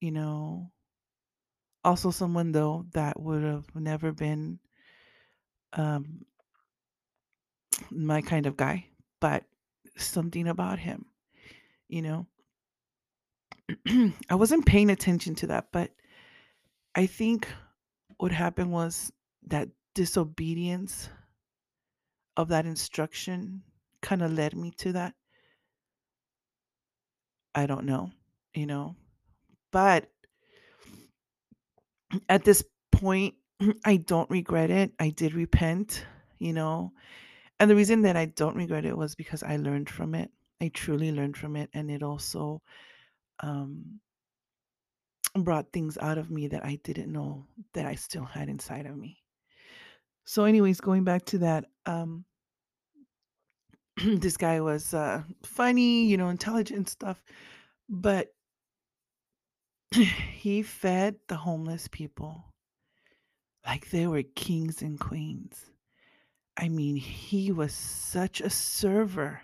you 0.00 0.12
know 0.12 0.70
also 1.84 2.10
someone 2.10 2.52
though 2.52 2.84
that 2.92 3.18
would 3.20 3.42
have 3.42 3.74
never 3.74 4.12
been 4.12 4.58
um 5.72 6.24
my 7.90 8.20
kind 8.20 8.46
of 8.46 8.56
guy 8.56 8.86
but 9.20 9.44
something 9.96 10.48
about 10.48 10.78
him 10.78 11.06
you 11.88 12.02
know 12.02 12.26
I 14.28 14.34
wasn't 14.34 14.66
paying 14.66 14.90
attention 14.90 15.34
to 15.36 15.46
that, 15.48 15.68
but 15.72 15.90
I 16.94 17.06
think 17.06 17.48
what 18.18 18.32
happened 18.32 18.72
was 18.72 19.12
that 19.46 19.68
disobedience 19.94 21.08
of 22.36 22.48
that 22.48 22.66
instruction 22.66 23.62
kind 24.02 24.22
of 24.22 24.32
led 24.32 24.56
me 24.56 24.72
to 24.78 24.92
that. 24.92 25.14
I 27.54 27.66
don't 27.66 27.84
know, 27.84 28.10
you 28.54 28.66
know. 28.66 28.96
But 29.72 30.10
at 32.28 32.44
this 32.44 32.64
point, 32.92 33.34
I 33.84 33.96
don't 33.96 34.30
regret 34.30 34.70
it. 34.70 34.92
I 34.98 35.10
did 35.10 35.34
repent, 35.34 36.04
you 36.38 36.52
know. 36.52 36.92
And 37.58 37.70
the 37.70 37.76
reason 37.76 38.02
that 38.02 38.16
I 38.16 38.26
don't 38.26 38.56
regret 38.56 38.84
it 38.84 38.96
was 38.96 39.14
because 39.14 39.42
I 39.42 39.56
learned 39.56 39.90
from 39.90 40.14
it. 40.14 40.30
I 40.60 40.68
truly 40.68 41.12
learned 41.12 41.36
from 41.36 41.56
it. 41.56 41.70
And 41.74 41.90
it 41.90 42.02
also 42.02 42.62
um, 43.40 44.00
brought 45.34 45.72
things 45.72 45.98
out 45.98 46.18
of 46.18 46.30
me 46.30 46.48
that 46.48 46.64
I 46.64 46.78
didn't 46.82 47.12
know 47.12 47.46
that 47.74 47.86
I 47.86 47.94
still 47.94 48.24
had 48.24 48.48
inside 48.48 48.86
of 48.86 48.96
me. 48.96 49.18
So, 50.24 50.44
anyways, 50.44 50.80
going 50.80 51.04
back 51.04 51.24
to 51.26 51.38
that, 51.38 51.66
um, 51.86 52.24
this 54.04 54.36
guy 54.36 54.60
was 54.60 54.94
uh, 54.94 55.22
funny, 55.42 56.04
you 56.04 56.16
know, 56.16 56.28
intelligent 56.28 56.88
stuff, 56.88 57.22
but 57.88 58.28
he 59.92 60.62
fed 60.62 61.16
the 61.28 61.36
homeless 61.36 61.88
people 61.88 62.44
like 63.66 63.90
they 63.90 64.06
were 64.06 64.22
kings 64.34 64.82
and 64.82 64.98
queens. 64.98 65.66
I 66.56 66.68
mean, 66.68 66.96
he 66.96 67.52
was 67.52 67.72
such 67.72 68.40
a 68.40 68.50
server. 68.50 69.40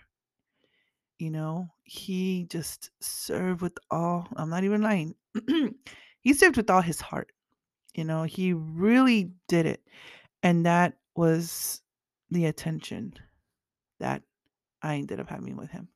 You 1.18 1.30
know, 1.30 1.68
he 1.84 2.46
just 2.50 2.90
served 3.00 3.62
with 3.62 3.78
all, 3.90 4.26
I'm 4.36 4.50
not 4.50 4.64
even 4.64 4.82
lying. 4.82 5.14
he 6.20 6.34
served 6.34 6.56
with 6.56 6.70
all 6.70 6.82
his 6.82 7.00
heart. 7.00 7.32
You 7.94 8.04
know, 8.04 8.24
he 8.24 8.52
really 8.52 9.32
did 9.48 9.66
it. 9.66 9.82
And 10.42 10.66
that 10.66 10.94
was 11.14 11.82
the 12.30 12.46
attention 12.46 13.14
that 14.00 14.22
I 14.82 14.96
ended 14.96 15.20
up 15.20 15.28
having 15.28 15.56
with 15.56 15.70
him. 15.70 15.88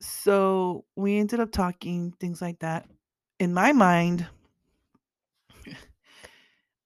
So 0.00 0.84
we 0.96 1.18
ended 1.18 1.40
up 1.40 1.50
talking, 1.52 2.12
things 2.20 2.42
like 2.42 2.58
that. 2.60 2.86
In 3.38 3.54
my 3.54 3.72
mind, 3.72 4.26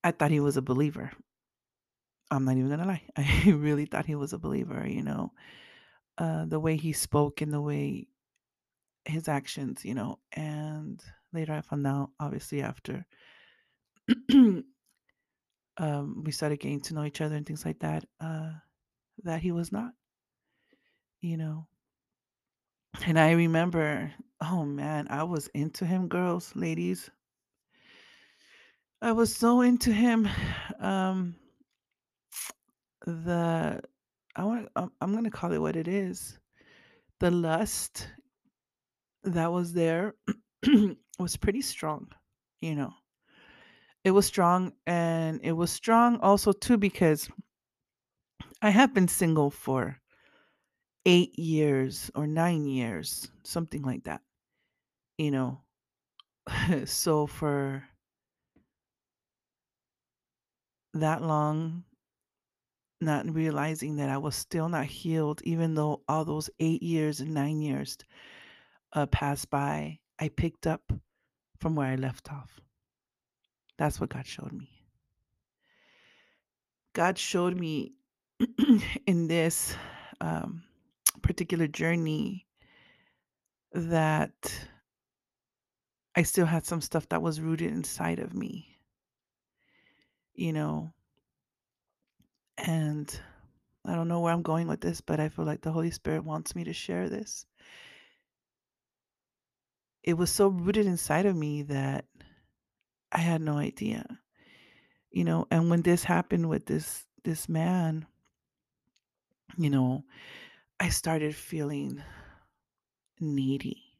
I 0.04 0.12
thought 0.12 0.30
he 0.30 0.40
was 0.40 0.56
a 0.56 0.62
believer. 0.62 1.10
I'm 2.30 2.44
not 2.44 2.56
even 2.56 2.70
gonna 2.70 2.86
lie. 2.86 3.02
I 3.16 3.50
really 3.50 3.86
thought 3.86 4.06
he 4.06 4.14
was 4.14 4.32
a 4.32 4.38
believer, 4.38 4.86
you 4.86 5.02
know. 5.02 5.32
Uh, 6.16 6.44
the 6.46 6.60
way 6.60 6.76
he 6.76 6.92
spoke 6.92 7.40
and 7.40 7.52
the 7.52 7.60
way 7.60 8.08
his 9.04 9.28
actions, 9.28 9.84
you 9.84 9.94
know. 9.94 10.18
And 10.32 11.02
later 11.32 11.52
I 11.54 11.60
found 11.60 11.86
out, 11.86 12.10
obviously, 12.20 12.62
after 12.62 13.06
um, 14.30 14.64
we 16.24 16.32
started 16.32 16.60
getting 16.60 16.80
to 16.82 16.94
know 16.94 17.04
each 17.04 17.20
other 17.20 17.36
and 17.36 17.46
things 17.46 17.64
like 17.64 17.80
that, 17.80 18.04
uh, 18.20 18.50
that 19.24 19.40
he 19.40 19.52
was 19.52 19.72
not, 19.72 19.92
you 21.20 21.36
know. 21.36 21.66
And 23.06 23.18
I 23.18 23.32
remember, 23.32 24.12
oh 24.40 24.64
man, 24.64 25.06
I 25.10 25.22
was 25.22 25.48
into 25.48 25.84
him, 25.86 26.08
girls, 26.08 26.52
ladies. 26.54 27.10
I 29.00 29.12
was 29.12 29.34
so 29.34 29.60
into 29.60 29.92
him. 29.92 30.28
Um, 30.80 31.36
the 33.06 33.80
I 34.36 34.44
want 34.44 34.68
I'm, 34.76 34.90
I'm 35.00 35.14
gonna 35.14 35.30
call 35.30 35.52
it 35.52 35.58
what 35.58 35.76
it 35.76 35.88
is. 35.88 36.38
The 37.20 37.30
lust 37.30 38.08
that 39.24 39.52
was 39.52 39.72
there 39.72 40.14
was 41.18 41.36
pretty 41.36 41.62
strong, 41.62 42.08
you 42.60 42.74
know. 42.74 42.92
It 44.04 44.12
was 44.12 44.26
strong, 44.26 44.72
and 44.86 45.40
it 45.42 45.52
was 45.52 45.70
strong 45.70 46.18
also 46.20 46.52
too 46.52 46.78
because 46.78 47.28
I 48.62 48.70
have 48.70 48.94
been 48.94 49.08
single 49.08 49.50
for 49.50 50.00
eight 51.08 51.38
years 51.38 52.10
or 52.14 52.26
nine 52.26 52.66
years, 52.66 53.30
something 53.42 53.80
like 53.80 54.04
that, 54.04 54.20
you 55.16 55.30
know. 55.30 55.58
so 56.84 57.26
for 57.26 57.82
that 60.92 61.22
long, 61.22 61.82
not 63.00 63.32
realizing 63.34 63.96
that 63.96 64.10
I 64.10 64.18
was 64.18 64.36
still 64.36 64.68
not 64.68 64.84
healed, 64.84 65.40
even 65.44 65.74
though 65.74 66.02
all 66.08 66.26
those 66.26 66.50
eight 66.60 66.82
years 66.82 67.20
and 67.20 67.32
nine 67.32 67.62
years 67.62 67.96
uh, 68.92 69.06
passed 69.06 69.48
by, 69.48 69.98
I 70.18 70.28
picked 70.28 70.66
up 70.66 70.92
from 71.58 71.74
where 71.74 71.86
I 71.86 71.94
left 71.94 72.30
off. 72.30 72.60
That's 73.78 73.98
what 73.98 74.10
God 74.10 74.26
showed 74.26 74.52
me. 74.52 74.68
God 76.92 77.16
showed 77.16 77.56
me 77.56 77.92
in 79.06 79.26
this 79.28 79.74
um, 80.20 80.64
particular 81.28 81.66
journey 81.66 82.46
that 83.72 84.66
I 86.16 86.22
still 86.22 86.46
had 86.46 86.64
some 86.64 86.80
stuff 86.80 87.06
that 87.10 87.20
was 87.20 87.38
rooted 87.38 87.70
inside 87.70 88.18
of 88.18 88.32
me, 88.32 88.78
you 90.34 90.54
know, 90.54 90.90
and 92.56 93.20
I 93.84 93.94
don't 93.94 94.08
know 94.08 94.20
where 94.20 94.32
I'm 94.32 94.40
going 94.40 94.68
with 94.68 94.80
this, 94.80 95.02
but 95.02 95.20
I 95.20 95.28
feel 95.28 95.44
like 95.44 95.60
the 95.60 95.70
Holy 95.70 95.90
Spirit 95.90 96.24
wants 96.24 96.56
me 96.56 96.64
to 96.64 96.72
share 96.72 97.10
this. 97.10 97.44
It 100.02 100.14
was 100.14 100.30
so 100.30 100.48
rooted 100.48 100.86
inside 100.86 101.26
of 101.26 101.36
me 101.36 101.60
that 101.64 102.06
I 103.12 103.18
had 103.18 103.42
no 103.42 103.58
idea. 103.58 104.06
You 105.10 105.24
know, 105.24 105.46
and 105.50 105.68
when 105.68 105.82
this 105.82 106.04
happened 106.04 106.48
with 106.48 106.64
this 106.64 107.04
this 107.22 107.50
man, 107.50 108.06
you 109.58 109.68
know, 109.68 110.04
I 110.80 110.88
started 110.88 111.36
feeling 111.36 112.02
needy. 113.20 113.96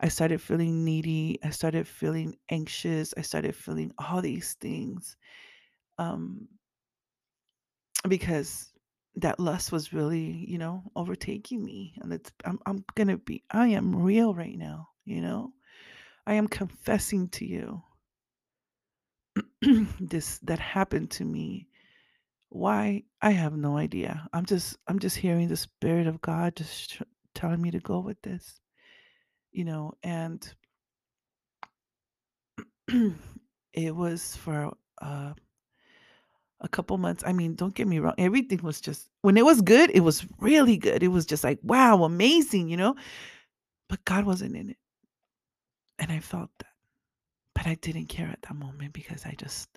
I 0.00 0.08
started 0.08 0.40
feeling 0.42 0.84
needy. 0.84 1.38
I 1.42 1.50
started 1.50 1.86
feeling 1.88 2.36
anxious. 2.50 3.14
I 3.16 3.22
started 3.22 3.54
feeling 3.56 3.92
all 3.98 4.20
these 4.20 4.54
things. 4.54 5.16
Um 5.98 6.48
because 8.08 8.72
that 9.16 9.38
lust 9.38 9.72
was 9.72 9.92
really, 9.92 10.44
you 10.48 10.58
know, 10.58 10.82
overtaking 10.96 11.64
me. 11.64 11.94
And 12.02 12.12
it's 12.12 12.32
I'm 12.44 12.58
I'm 12.66 12.84
gonna 12.94 13.18
be 13.18 13.42
I 13.50 13.68
am 13.68 13.94
real 13.94 14.34
right 14.34 14.56
now, 14.56 14.88
you 15.04 15.20
know. 15.20 15.52
I 16.26 16.34
am 16.34 16.48
confessing 16.48 17.28
to 17.30 17.44
you 17.46 17.82
this 20.00 20.38
that 20.40 20.58
happened 20.58 21.10
to 21.12 21.24
me. 21.24 21.68
Why? 22.52 23.04
I 23.22 23.30
have 23.30 23.56
no 23.56 23.78
idea. 23.78 24.28
I'm 24.34 24.44
just 24.44 24.76
I'm 24.86 24.98
just 24.98 25.16
hearing 25.16 25.48
the 25.48 25.56
spirit 25.56 26.06
of 26.06 26.20
God 26.20 26.54
just 26.54 26.90
tr- 26.92 27.04
telling 27.34 27.62
me 27.62 27.70
to 27.70 27.80
go 27.80 28.00
with 28.00 28.20
this, 28.20 28.60
you 29.52 29.64
know, 29.64 29.94
and 30.02 30.54
it 33.72 33.96
was 33.96 34.36
for 34.36 34.70
uh 35.00 35.32
a 36.60 36.68
couple 36.68 36.98
months. 36.98 37.24
I 37.26 37.32
mean, 37.32 37.54
don't 37.54 37.74
get 37.74 37.88
me 37.88 38.00
wrong. 38.00 38.14
Everything 38.18 38.60
was 38.62 38.82
just 38.82 39.08
when 39.22 39.38
it 39.38 39.46
was 39.46 39.62
good, 39.62 39.90
it 39.90 40.00
was 40.00 40.26
really 40.38 40.76
good. 40.76 41.02
It 41.02 41.08
was 41.08 41.24
just 41.24 41.44
like, 41.44 41.58
wow, 41.62 42.04
amazing, 42.04 42.68
you 42.68 42.76
know? 42.76 42.96
But 43.88 44.04
God 44.04 44.26
wasn't 44.26 44.56
in 44.56 44.68
it. 44.68 44.76
And 45.98 46.12
I 46.12 46.20
felt 46.20 46.50
that. 46.58 46.66
But 47.54 47.66
I 47.66 47.76
didn't 47.76 48.08
care 48.08 48.28
at 48.28 48.42
that 48.42 48.54
moment 48.54 48.92
because 48.92 49.24
I 49.24 49.34
just 49.38 49.70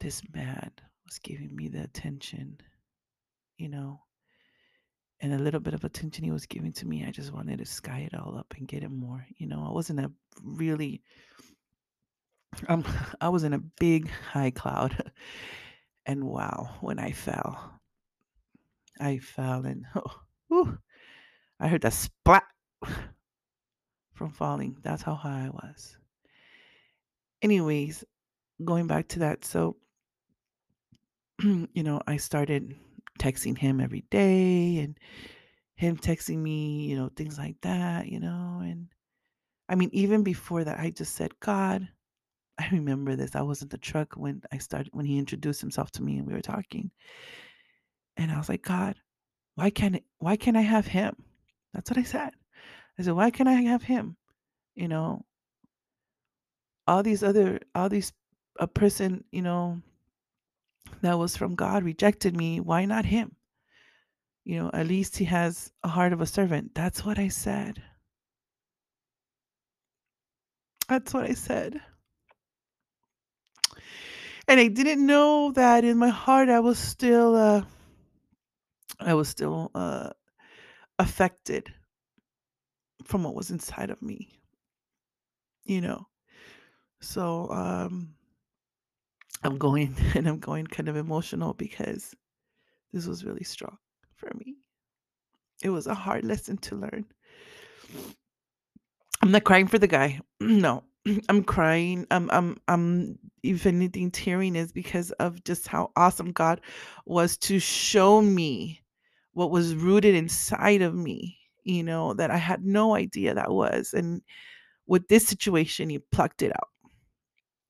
this 0.00 0.22
man 0.34 0.72
was 1.10 1.18
giving 1.18 1.54
me 1.56 1.66
the 1.66 1.82
attention, 1.82 2.56
you 3.58 3.68
know, 3.68 4.00
and 5.20 5.34
a 5.34 5.38
little 5.38 5.58
bit 5.58 5.74
of 5.74 5.82
attention 5.82 6.22
he 6.22 6.30
was 6.30 6.46
giving 6.46 6.72
to 6.74 6.86
me. 6.86 7.04
I 7.04 7.10
just 7.10 7.32
wanted 7.32 7.58
to 7.58 7.66
sky 7.66 8.08
it 8.10 8.16
all 8.16 8.38
up 8.38 8.54
and 8.56 8.68
get 8.68 8.84
it 8.84 8.92
more. 8.92 9.26
You 9.36 9.48
know, 9.48 9.66
I 9.68 9.72
wasn't 9.72 9.98
a 9.98 10.12
really 10.44 11.02
um 12.68 12.84
I 13.20 13.28
was 13.28 13.42
in 13.42 13.54
a 13.54 13.58
big 13.58 14.08
high 14.32 14.50
cloud. 14.50 15.12
And 16.06 16.24
wow, 16.24 16.78
when 16.80 16.98
I 16.98 17.12
fell, 17.12 17.78
I 18.98 19.18
fell 19.18 19.66
and 19.66 19.84
oh, 19.94 20.22
whew, 20.48 20.78
I 21.60 21.68
heard 21.68 21.82
that 21.82 21.92
splat 21.92 22.42
from 24.14 24.30
falling. 24.30 24.78
That's 24.82 25.02
how 25.02 25.14
high 25.14 25.44
I 25.46 25.50
was. 25.50 25.98
Anyways, 27.42 28.02
going 28.64 28.86
back 28.86 29.08
to 29.08 29.18
that, 29.20 29.44
so 29.44 29.76
you 31.74 31.82
know, 31.82 32.00
I 32.06 32.16
started 32.16 32.76
texting 33.18 33.56
him 33.56 33.80
every 33.80 34.04
day 34.10 34.78
and 34.78 34.98
him 35.76 35.96
texting 35.96 36.38
me, 36.38 36.84
you 36.84 36.96
know, 36.96 37.10
things 37.16 37.38
like 37.38 37.56
that, 37.62 38.06
you 38.06 38.20
know, 38.20 38.60
and 38.62 38.88
I 39.68 39.76
mean, 39.76 39.90
even 39.92 40.24
before 40.24 40.64
that, 40.64 40.80
I 40.80 40.90
just 40.90 41.14
said, 41.14 41.38
God, 41.40 41.88
I 42.58 42.68
remember 42.72 43.16
this. 43.16 43.36
I 43.36 43.42
was 43.42 43.62
in 43.62 43.68
the 43.68 43.78
truck 43.78 44.14
when 44.14 44.42
I 44.52 44.58
started 44.58 44.90
when 44.92 45.06
he 45.06 45.18
introduced 45.18 45.60
himself 45.60 45.90
to 45.92 46.02
me 46.02 46.18
and 46.18 46.26
we 46.26 46.34
were 46.34 46.42
talking. 46.42 46.90
And 48.16 48.30
I 48.30 48.36
was 48.36 48.48
like, 48.48 48.62
God, 48.62 48.96
why 49.54 49.70
can't 49.70 50.02
why 50.18 50.36
can't 50.36 50.56
I 50.56 50.62
have 50.62 50.86
him? 50.86 51.14
That's 51.72 51.90
what 51.90 51.98
I 51.98 52.02
said. 52.02 52.30
I 52.98 53.02
said, 53.02 53.14
why 53.14 53.30
can't 53.30 53.48
I 53.48 53.52
have 53.54 53.82
him? 53.82 54.16
You 54.74 54.88
know, 54.88 55.24
all 56.86 57.02
these 57.02 57.22
other 57.22 57.60
all 57.74 57.88
these 57.88 58.12
a 58.58 58.66
person, 58.66 59.24
you 59.30 59.42
know, 59.42 59.80
that 61.02 61.18
was 61.18 61.36
from 61.36 61.54
God 61.54 61.82
rejected 61.84 62.36
me. 62.36 62.60
Why 62.60 62.84
not 62.84 63.04
him? 63.04 63.36
You 64.44 64.58
know, 64.58 64.70
at 64.72 64.86
least 64.86 65.16
he 65.16 65.24
has 65.26 65.70
a 65.82 65.88
heart 65.88 66.12
of 66.12 66.20
a 66.20 66.26
servant. 66.26 66.74
That's 66.74 67.04
what 67.04 67.18
I 67.18 67.28
said. 67.28 67.82
That's 70.88 71.14
what 71.14 71.30
I 71.30 71.34
said. 71.34 71.80
And 74.48 74.58
I 74.58 74.66
didn't 74.66 75.06
know 75.06 75.52
that 75.52 75.84
in 75.84 75.96
my 75.96 76.08
heart 76.08 76.48
I 76.48 76.58
was 76.60 76.78
still 76.78 77.36
uh 77.36 77.62
I 78.98 79.14
was 79.14 79.28
still 79.28 79.70
uh 79.74 80.10
affected 80.98 81.72
from 83.04 83.22
what 83.22 83.36
was 83.36 83.50
inside 83.50 83.90
of 83.90 84.02
me, 84.02 84.40
you 85.64 85.80
know. 85.80 86.08
So 87.00 87.48
um 87.50 88.14
I'm 89.42 89.58
going 89.58 89.94
and 90.14 90.26
I'm 90.28 90.38
going 90.38 90.66
kind 90.66 90.88
of 90.88 90.96
emotional 90.96 91.54
because 91.54 92.14
this 92.92 93.06
was 93.06 93.24
really 93.24 93.44
strong 93.44 93.78
for 94.16 94.30
me. 94.34 94.56
It 95.62 95.70
was 95.70 95.86
a 95.86 95.94
hard 95.94 96.24
lesson 96.24 96.58
to 96.58 96.76
learn. 96.76 97.06
I'm 99.22 99.30
not 99.30 99.44
crying 99.44 99.66
for 99.66 99.78
the 99.78 99.86
guy. 99.88 100.20
No. 100.40 100.84
I'm 101.28 101.42
crying. 101.44 102.06
I'm 102.10 102.30
I'm 102.30 102.56
I'm 102.68 103.18
if 103.42 103.66
anything 103.66 104.10
tearing 104.10 104.56
is 104.56 104.72
because 104.72 105.10
of 105.12 105.42
just 105.44 105.66
how 105.66 105.92
awesome 105.96 106.32
God 106.32 106.60
was 107.06 107.36
to 107.38 107.58
show 107.58 108.20
me 108.20 108.82
what 109.32 109.50
was 109.50 109.74
rooted 109.74 110.14
inside 110.14 110.82
of 110.82 110.94
me, 110.94 111.38
you 111.64 111.82
know, 111.82 112.14
that 112.14 112.30
I 112.30 112.36
had 112.36 112.64
no 112.64 112.94
idea 112.94 113.34
that 113.34 113.50
was. 113.52 113.94
And 113.94 114.22
with 114.86 115.08
this 115.08 115.26
situation, 115.26 115.90
he 115.90 115.98
plucked 116.00 116.42
it 116.42 116.52
out. 116.52 116.68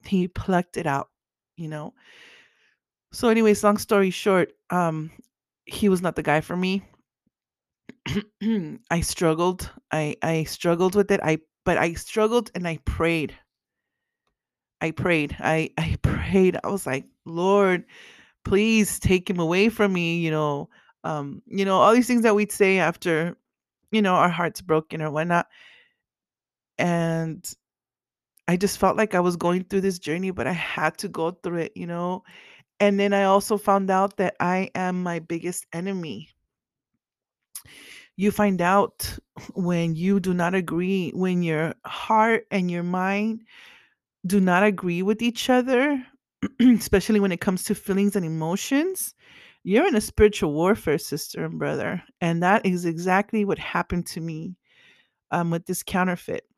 he 0.04 0.28
plucked 0.28 0.76
it 0.76 0.86
out, 0.86 1.08
you 1.60 1.68
know. 1.68 1.94
So 3.12 3.28
anyways, 3.28 3.62
long 3.64 3.78
story 3.78 4.10
short, 4.10 4.52
um 4.70 5.10
he 5.64 5.88
was 5.88 6.02
not 6.02 6.16
the 6.16 6.22
guy 6.22 6.40
for 6.40 6.56
me. 6.56 6.82
I 8.90 9.00
struggled. 9.00 9.70
I 9.90 10.16
I 10.22 10.44
struggled 10.44 10.94
with 10.94 11.10
it. 11.10 11.20
I 11.22 11.38
but 11.64 11.78
I 11.78 11.94
struggled 11.94 12.50
and 12.54 12.66
I 12.66 12.78
prayed. 12.84 13.36
I 14.80 14.90
prayed. 14.92 15.36
I 15.40 15.70
I 15.78 15.96
prayed. 16.02 16.58
I 16.62 16.68
was 16.68 16.86
like, 16.86 17.04
"Lord, 17.24 17.84
please 18.44 18.98
take 19.00 19.28
him 19.30 19.40
away 19.40 19.68
from 19.70 19.92
me," 19.92 20.18
you 20.20 20.30
know. 20.30 20.70
Um, 21.04 21.42
you 21.46 21.64
know, 21.64 21.78
all 21.80 21.94
these 21.94 22.06
things 22.08 22.22
that 22.24 22.34
we'd 22.36 22.52
say 22.52 22.78
after, 22.78 23.36
you 23.92 24.02
know, 24.02 24.14
our 24.16 24.30
hearts 24.30 24.60
broken 24.62 25.02
or 25.02 25.10
whatnot. 25.10 25.48
And 26.78 27.44
I 28.50 28.56
just 28.56 28.78
felt 28.78 28.96
like 28.96 29.14
I 29.14 29.20
was 29.20 29.36
going 29.36 29.62
through 29.62 29.82
this 29.82 30.00
journey, 30.00 30.32
but 30.32 30.48
I 30.48 30.52
had 30.52 30.98
to 30.98 31.08
go 31.08 31.30
through 31.30 31.58
it, 31.58 31.72
you 31.76 31.86
know. 31.86 32.24
And 32.80 32.98
then 32.98 33.12
I 33.12 33.22
also 33.22 33.56
found 33.56 33.92
out 33.92 34.16
that 34.16 34.34
I 34.40 34.72
am 34.74 35.04
my 35.04 35.20
biggest 35.20 35.66
enemy. 35.72 36.30
You 38.16 38.32
find 38.32 38.60
out 38.60 39.16
when 39.54 39.94
you 39.94 40.18
do 40.18 40.34
not 40.34 40.56
agree, 40.56 41.12
when 41.14 41.44
your 41.44 41.74
heart 41.86 42.48
and 42.50 42.68
your 42.68 42.82
mind 42.82 43.42
do 44.26 44.40
not 44.40 44.64
agree 44.64 45.02
with 45.04 45.22
each 45.22 45.48
other, 45.48 46.04
especially 46.60 47.20
when 47.20 47.30
it 47.30 47.40
comes 47.40 47.62
to 47.62 47.76
feelings 47.76 48.16
and 48.16 48.26
emotions, 48.26 49.14
you're 49.62 49.86
in 49.86 49.94
a 49.94 50.00
spiritual 50.00 50.54
warfare, 50.54 50.98
sister 50.98 51.44
and 51.44 51.56
brother. 51.56 52.02
And 52.20 52.42
that 52.42 52.66
is 52.66 52.84
exactly 52.84 53.44
what 53.44 53.60
happened 53.60 54.06
to 54.08 54.20
me 54.20 54.56
um, 55.30 55.52
with 55.52 55.66
this 55.66 55.84
counterfeit. 55.84 56.49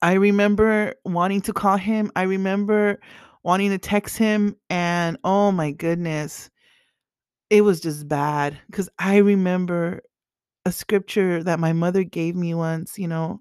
I 0.00 0.14
remember 0.14 0.94
wanting 1.04 1.40
to 1.42 1.52
call 1.52 1.76
him. 1.76 2.10
I 2.16 2.22
remember 2.22 3.00
wanting 3.42 3.70
to 3.70 3.78
text 3.78 4.18
him. 4.18 4.56
And 4.70 5.18
oh 5.24 5.52
my 5.52 5.72
goodness, 5.72 6.50
it 7.50 7.62
was 7.62 7.80
just 7.80 8.08
bad. 8.08 8.58
Because 8.70 8.88
I 8.98 9.18
remember 9.18 10.02
a 10.64 10.72
scripture 10.72 11.42
that 11.42 11.60
my 11.60 11.72
mother 11.72 12.04
gave 12.04 12.36
me 12.36 12.54
once, 12.54 12.98
you 12.98 13.08
know, 13.08 13.40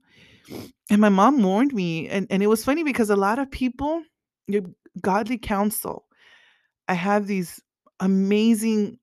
and 0.89 0.99
my 0.99 1.09
mom 1.09 1.41
warned 1.43 1.73
me. 1.73 2.07
And, 2.09 2.27
and 2.29 2.41
it 2.41 2.47
was 2.47 2.65
funny 2.65 2.83
because 2.83 3.09
a 3.09 3.15
lot 3.15 3.39
of 3.39 3.51
people, 3.51 4.03
your 4.47 4.63
godly 5.01 5.37
counsel, 5.37 6.05
I 6.87 6.93
have 6.95 7.27
these 7.27 7.61
amazing 7.99 8.97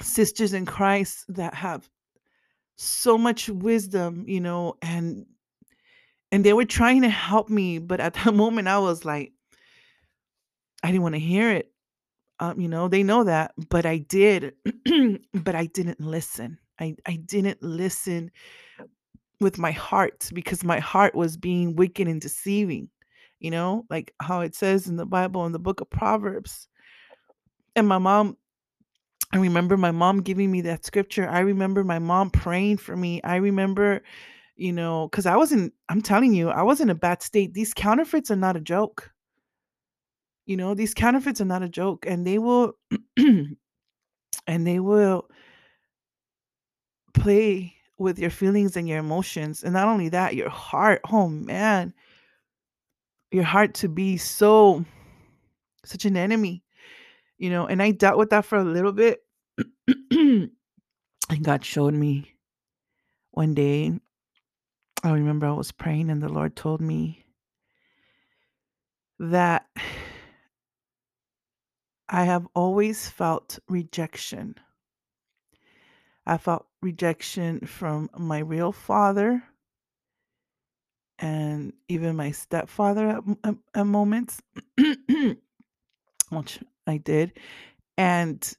sisters 0.00 0.52
in 0.52 0.66
Christ 0.66 1.24
that 1.28 1.54
have 1.54 1.88
so 2.76 3.18
much 3.18 3.48
wisdom, 3.48 4.24
you 4.26 4.40
know, 4.40 4.74
and 4.82 5.26
and 6.30 6.44
they 6.44 6.52
were 6.52 6.64
trying 6.64 7.02
to 7.02 7.08
help 7.08 7.48
me, 7.48 7.78
but 7.78 8.00
at 8.00 8.14
that 8.24 8.34
moment 8.34 8.68
I 8.68 8.78
was 8.78 9.04
like 9.04 9.32
I 10.82 10.88
didn't 10.88 11.02
want 11.02 11.16
to 11.16 11.20
hear 11.20 11.50
it. 11.50 11.72
Um, 12.40 12.60
you 12.60 12.68
know, 12.68 12.86
they 12.86 13.02
know 13.02 13.24
that, 13.24 13.52
but 13.68 13.84
I 13.84 13.98
did, 13.98 14.54
but 15.34 15.56
I 15.56 15.66
didn't 15.66 16.00
listen. 16.00 16.58
I 16.80 16.94
I 17.06 17.16
didn't 17.16 17.62
listen 17.62 18.30
with 19.40 19.58
my 19.58 19.72
heart 19.72 20.30
because 20.32 20.62
my 20.64 20.78
heart 20.78 21.14
was 21.14 21.36
being 21.36 21.74
wicked 21.76 22.06
and 22.06 22.20
deceiving. 22.20 22.88
You 23.40 23.50
know, 23.50 23.86
like 23.90 24.12
how 24.20 24.40
it 24.40 24.54
says 24.54 24.88
in 24.88 24.96
the 24.96 25.06
Bible 25.06 25.46
in 25.46 25.52
the 25.52 25.58
book 25.58 25.80
of 25.80 25.90
Proverbs. 25.90 26.68
And 27.76 27.86
my 27.86 27.98
mom 27.98 28.36
I 29.32 29.36
remember 29.38 29.76
my 29.76 29.90
mom 29.90 30.22
giving 30.22 30.50
me 30.50 30.62
that 30.62 30.86
scripture. 30.86 31.28
I 31.28 31.40
remember 31.40 31.84
my 31.84 31.98
mom 31.98 32.30
praying 32.30 32.78
for 32.78 32.96
me. 32.96 33.20
I 33.22 33.36
remember, 33.36 34.02
you 34.58 34.72
know, 34.72 35.08
because 35.08 35.24
I 35.24 35.36
wasn't, 35.36 35.72
I'm 35.88 36.02
telling 36.02 36.34
you, 36.34 36.50
I 36.50 36.62
was 36.62 36.80
in 36.80 36.90
a 36.90 36.94
bad 36.94 37.22
state. 37.22 37.54
These 37.54 37.72
counterfeits 37.72 38.30
are 38.30 38.36
not 38.36 38.56
a 38.56 38.60
joke. 38.60 39.10
You 40.44 40.56
know, 40.56 40.74
these 40.74 40.92
counterfeits 40.92 41.40
are 41.40 41.46
not 41.46 41.62
a 41.62 41.68
joke. 41.68 42.04
And 42.06 42.26
they 42.26 42.38
will, 42.38 42.74
and 43.16 43.56
they 44.46 44.80
will 44.80 45.28
play 47.14 47.74
with 47.96 48.18
your 48.18 48.30
feelings 48.30 48.76
and 48.76 48.86
your 48.86 48.98
emotions. 48.98 49.64
And 49.64 49.72
not 49.72 49.88
only 49.88 50.10
that, 50.10 50.34
your 50.34 50.50
heart. 50.50 51.00
Oh 51.10 51.28
man, 51.28 51.94
your 53.30 53.44
heart 53.44 53.74
to 53.74 53.88
be 53.88 54.18
so, 54.18 54.84
such 55.84 56.04
an 56.04 56.16
enemy 56.16 56.62
you 57.38 57.50
know, 57.50 57.66
and 57.66 57.80
I 57.80 57.92
dealt 57.92 58.18
with 58.18 58.30
that 58.30 58.44
for 58.44 58.58
a 58.58 58.64
little 58.64 58.92
bit. 58.92 59.20
and 60.10 60.50
God 61.42 61.64
showed 61.64 61.94
me 61.94 62.34
one 63.30 63.54
day. 63.54 63.92
I 65.02 65.12
remember 65.12 65.46
I 65.46 65.52
was 65.52 65.72
praying, 65.72 66.10
and 66.10 66.22
the 66.22 66.28
Lord 66.28 66.56
told 66.56 66.80
me 66.80 67.24
that 69.18 69.66
I 72.08 72.24
have 72.24 72.48
always 72.54 73.08
felt 73.08 73.58
rejection. 73.68 74.56
I 76.26 76.38
felt 76.38 76.66
rejection 76.82 77.60
from 77.60 78.10
my 78.16 78.38
real 78.40 78.72
father 78.72 79.42
and 81.18 81.72
even 81.88 82.16
my 82.16 82.30
stepfather 82.30 83.08
at, 83.08 83.22
at, 83.44 83.54
at 83.74 83.86
moments, 83.86 84.40
which 86.30 86.60
I 86.86 86.96
did. 86.98 87.38
And 87.96 88.56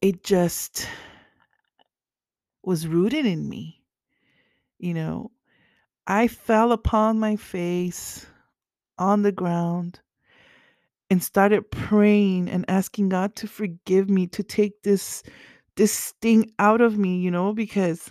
it 0.00 0.22
just 0.22 0.86
was 2.62 2.86
rooted 2.86 3.26
in 3.26 3.48
me. 3.48 3.79
You 4.80 4.94
know, 4.94 5.30
I 6.06 6.28
fell 6.28 6.72
upon 6.72 7.20
my 7.20 7.36
face 7.36 8.26
on 8.98 9.22
the 9.22 9.32
ground 9.32 10.00
and 11.10 11.22
started 11.22 11.70
praying 11.70 12.48
and 12.48 12.64
asking 12.68 13.10
God 13.10 13.36
to 13.36 13.46
forgive 13.46 14.08
me, 14.08 14.26
to 14.28 14.42
take 14.42 14.82
this 14.82 15.22
this 15.76 15.92
sting 15.92 16.52
out 16.58 16.80
of 16.80 16.98
me, 16.98 17.18
you 17.18 17.30
know, 17.30 17.52
because 17.52 18.10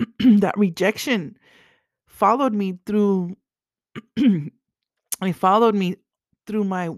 that 0.18 0.56
rejection 0.58 1.36
followed 2.06 2.54
me 2.54 2.78
through 2.86 3.36
it 4.16 4.52
followed 5.34 5.74
me 5.74 5.96
through 6.46 6.64
my 6.64 6.90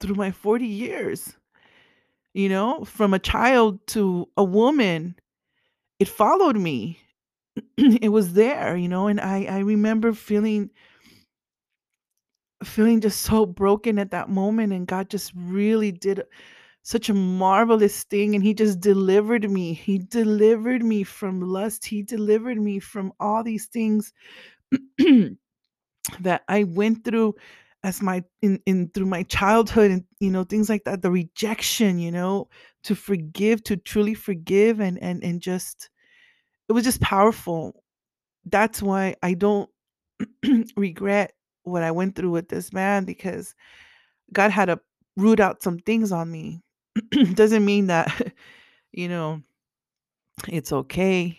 through 0.00 0.14
my 0.14 0.30
40 0.30 0.66
years 0.66 1.36
you 2.34 2.48
know 2.48 2.84
from 2.84 3.14
a 3.14 3.18
child 3.18 3.84
to 3.88 4.28
a 4.36 4.44
woman 4.44 5.14
it 5.98 6.08
followed 6.08 6.56
me. 6.56 7.00
It 7.78 8.10
was 8.10 8.34
there 8.34 8.76
you 8.76 8.88
know 8.88 9.08
and 9.08 9.20
i 9.20 9.44
i 9.44 9.58
remember 9.60 10.12
feeling 10.12 10.70
feeling 12.64 13.00
just 13.00 13.22
so 13.22 13.46
broken 13.46 13.98
at 13.98 14.10
that 14.10 14.28
moment 14.28 14.72
and 14.72 14.86
god 14.86 15.08
just 15.08 15.32
really 15.36 15.92
did 15.92 16.22
such 16.82 17.08
a 17.10 17.14
marvelous 17.14 18.04
thing 18.04 18.34
and 18.34 18.44
he 18.44 18.54
just 18.54 18.80
delivered 18.80 19.50
me. 19.50 19.72
He 19.74 19.98
delivered 19.98 20.82
me 20.84 21.04
from 21.04 21.40
lust. 21.40 21.84
He 21.86 22.02
delivered 22.02 22.58
me 22.58 22.80
from 22.80 23.12
all 23.20 23.44
these 23.44 23.66
things 23.66 24.12
that 26.20 26.42
i 26.48 26.64
went 26.64 27.04
through 27.04 27.34
as 27.82 28.02
my 28.02 28.22
in 28.42 28.60
in 28.66 28.88
through 28.94 29.06
my 29.06 29.22
childhood 29.24 29.90
and 29.90 30.04
you 30.20 30.30
know 30.30 30.44
things 30.44 30.68
like 30.68 30.84
that 30.84 31.02
the 31.02 31.10
rejection 31.10 31.98
you 31.98 32.10
know 32.10 32.48
to 32.84 32.94
forgive 32.94 33.62
to 33.64 33.76
truly 33.76 34.14
forgive 34.14 34.80
and 34.80 34.98
and 35.02 35.22
and 35.24 35.40
just 35.40 35.90
it 36.68 36.72
was 36.72 36.84
just 36.84 37.00
powerful 37.00 37.82
that's 38.46 38.82
why 38.82 39.14
i 39.22 39.34
don't 39.34 39.70
regret 40.76 41.34
what 41.64 41.82
i 41.82 41.90
went 41.90 42.16
through 42.16 42.30
with 42.30 42.48
this 42.48 42.72
man 42.72 43.04
because 43.04 43.54
god 44.32 44.50
had 44.50 44.66
to 44.66 44.80
root 45.16 45.40
out 45.40 45.62
some 45.62 45.78
things 45.80 46.12
on 46.12 46.30
me 46.30 46.60
doesn't 47.34 47.64
mean 47.64 47.88
that 47.88 48.32
you 48.92 49.08
know 49.08 49.42
it's 50.48 50.72
okay 50.72 51.38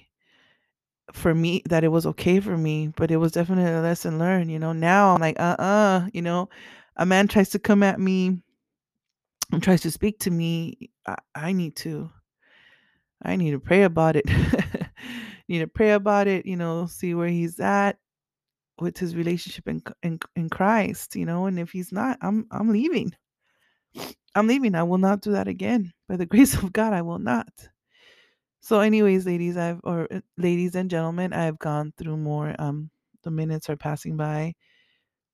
for 1.13 1.34
me 1.34 1.62
that 1.69 1.84
it 1.84 1.88
was 1.89 2.06
okay 2.06 2.39
for 2.39 2.58
me, 2.58 2.88
but 2.95 3.12
it 3.12 3.17
was 3.17 3.32
definitely 3.32 3.71
a 3.71 3.82
lesson 3.82 4.19
learned. 4.19 4.52
You 4.52 4.60
know, 4.60 4.73
now 4.73 5.13
I'm 5.15 5.21
like, 5.21 5.39
uh 5.39 5.56
uh 5.60 6.08
you 6.13 6.21
know, 6.21 6.49
a 6.97 7.06
man 7.06 7.28
tries 7.28 7.49
to 7.49 7.60
come 7.60 7.84
at 7.84 7.99
me 7.99 8.39
and 9.52 9.62
tries 9.64 9.82
to 9.82 9.92
speak 9.92 10.20
to 10.20 10.32
me. 10.32 10.92
I, 11.08 11.16
I 11.36 11.52
need 11.54 11.76
to, 11.78 12.12
I 13.24 13.36
need 13.36 13.52
to 13.52 13.60
pray 13.60 13.84
about 13.84 14.16
it. 14.16 14.26
need 15.50 15.60
to 15.60 15.68
pray 15.68 15.92
about 15.92 16.28
it, 16.28 16.46
you 16.46 16.56
know, 16.56 16.86
see 16.86 17.14
where 17.16 17.28
he's 17.28 17.60
at 17.60 17.98
with 18.80 18.98
his 18.98 19.16
relationship 19.16 19.68
in, 19.68 19.84
in 20.04 20.20
in 20.36 20.50
Christ, 20.50 21.16
you 21.16 21.26
know, 21.26 21.46
and 21.48 21.60
if 21.60 21.72
he's 21.72 21.92
not, 21.92 22.18
I'm 22.22 22.48
I'm 22.52 22.70
leaving. 22.70 23.14
I'm 24.36 24.48
leaving. 24.48 24.76
I 24.76 24.84
will 24.84 24.98
not 24.98 25.22
do 25.22 25.32
that 25.32 25.48
again. 25.48 25.92
By 26.08 26.18
the 26.18 26.26
grace 26.34 26.54
of 26.56 26.72
God, 26.72 26.94
I 26.94 27.02
will 27.02 27.20
not. 27.20 27.50
So, 28.62 28.82
anyways, 28.82 29.26
ladies, 29.26 29.58
I've 29.58 29.80
or 29.84 30.08
uh, 30.12 30.22
ladies 30.38 30.76
and 30.76 30.90
gentlemen, 30.90 31.34
I've 31.34 31.60
gone 31.60 31.94
through 31.98 32.18
more. 32.18 32.56
Um, 32.60 32.90
the 33.24 33.32
minutes 33.32 33.70
are 33.70 33.78
passing 33.78 34.18
by. 34.18 34.54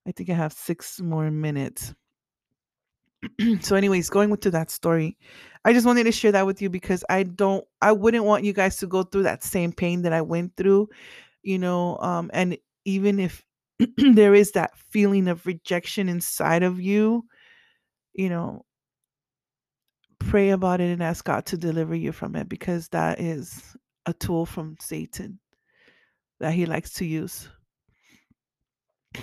I 0.07 0.11
think 0.11 0.29
I 0.29 0.33
have 0.33 0.53
six 0.53 0.99
more 1.01 1.29
minutes. 1.31 1.93
so, 3.61 3.75
anyways, 3.75 4.09
going 4.09 4.35
to 4.35 4.51
that 4.51 4.69
story, 4.69 5.17
I 5.63 5.73
just 5.73 5.85
wanted 5.85 6.05
to 6.05 6.11
share 6.11 6.31
that 6.33 6.45
with 6.45 6.61
you 6.61 6.69
because 6.69 7.03
I 7.09 7.23
don't, 7.23 7.65
I 7.81 7.91
wouldn't 7.91 8.25
want 8.25 8.43
you 8.43 8.53
guys 8.53 8.77
to 8.77 8.87
go 8.87 9.03
through 9.03 9.23
that 9.23 9.43
same 9.43 9.71
pain 9.71 10.03
that 10.03 10.13
I 10.13 10.21
went 10.21 10.55
through, 10.55 10.89
you 11.43 11.57
know. 11.57 11.97
Um, 11.97 12.29
and 12.33 12.57
even 12.85 13.19
if 13.19 13.43
there 13.97 14.35
is 14.35 14.51
that 14.51 14.77
feeling 14.77 15.27
of 15.27 15.45
rejection 15.45 16.09
inside 16.09 16.63
of 16.63 16.79
you, 16.79 17.25
you 18.13 18.29
know, 18.29 18.65
pray 20.19 20.51
about 20.51 20.81
it 20.81 20.91
and 20.91 21.03
ask 21.03 21.25
God 21.25 21.45
to 21.47 21.57
deliver 21.57 21.95
you 21.95 22.11
from 22.11 22.35
it 22.35 22.47
because 22.47 22.87
that 22.89 23.19
is 23.19 23.75
a 24.05 24.13
tool 24.13 24.45
from 24.45 24.75
Satan 24.79 25.39
that 26.39 26.53
he 26.53 26.65
likes 26.65 26.93
to 26.93 27.05
use. 27.05 27.49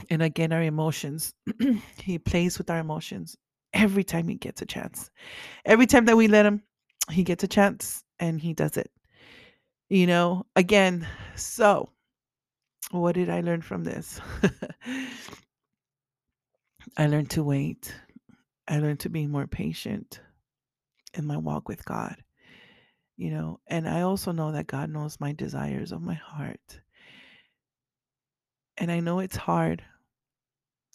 And 0.09 0.23
again, 0.23 0.53
our 0.53 0.63
emotions. 0.63 1.35
he 1.99 2.19
plays 2.19 2.59
with 2.59 2.71
our 2.71 2.79
emotions 2.79 3.37
every 3.73 4.05
time 4.05 4.29
he 4.29 4.35
gets 4.35 4.63
a 4.63 4.67
chance. 4.67 5.11
Every 5.65 5.87
time 5.87 6.05
that 6.07 6.17
we 6.17 6.29
let 6.29 6.47
him, 6.47 6.63
he 7.11 7.25
gets 7.25 7.45
a 7.45 7.49
chance 7.49 8.05
and 8.19 8.41
he 8.41 8.53
does 8.53 8.77
it. 8.77 8.91
You 9.89 10.07
know, 10.07 10.47
again, 10.57 11.07
so 11.37 11.91
what 12.91 13.15
did 13.15 13.29
I 13.29 13.41
learn 13.41 13.63
from 13.63 13.85
this? 13.85 14.21
I 16.97 17.07
learned 17.07 17.31
to 17.31 17.43
wait. 17.43 17.95
I 18.69 18.79
learned 18.79 19.01
to 19.01 19.09
be 19.09 19.27
more 19.27 19.47
patient 19.47 20.21
in 21.15 21.27
my 21.27 21.37
walk 21.37 21.69
with 21.69 21.85
God. 21.85 22.17
You 23.17 23.31
know, 23.31 23.61
and 23.67 23.89
I 23.89 24.03
also 24.03 24.33
know 24.33 24.53
that 24.53 24.67
God 24.67 24.91
knows 24.91 25.21
my 25.21 25.33
desires 25.33 25.93
of 25.93 26.03
my 26.03 26.15
heart. 26.15 26.81
And 28.79 28.91
I 28.91 29.01
know 29.01 29.21
it's 29.21 29.37
hard. 29.37 29.83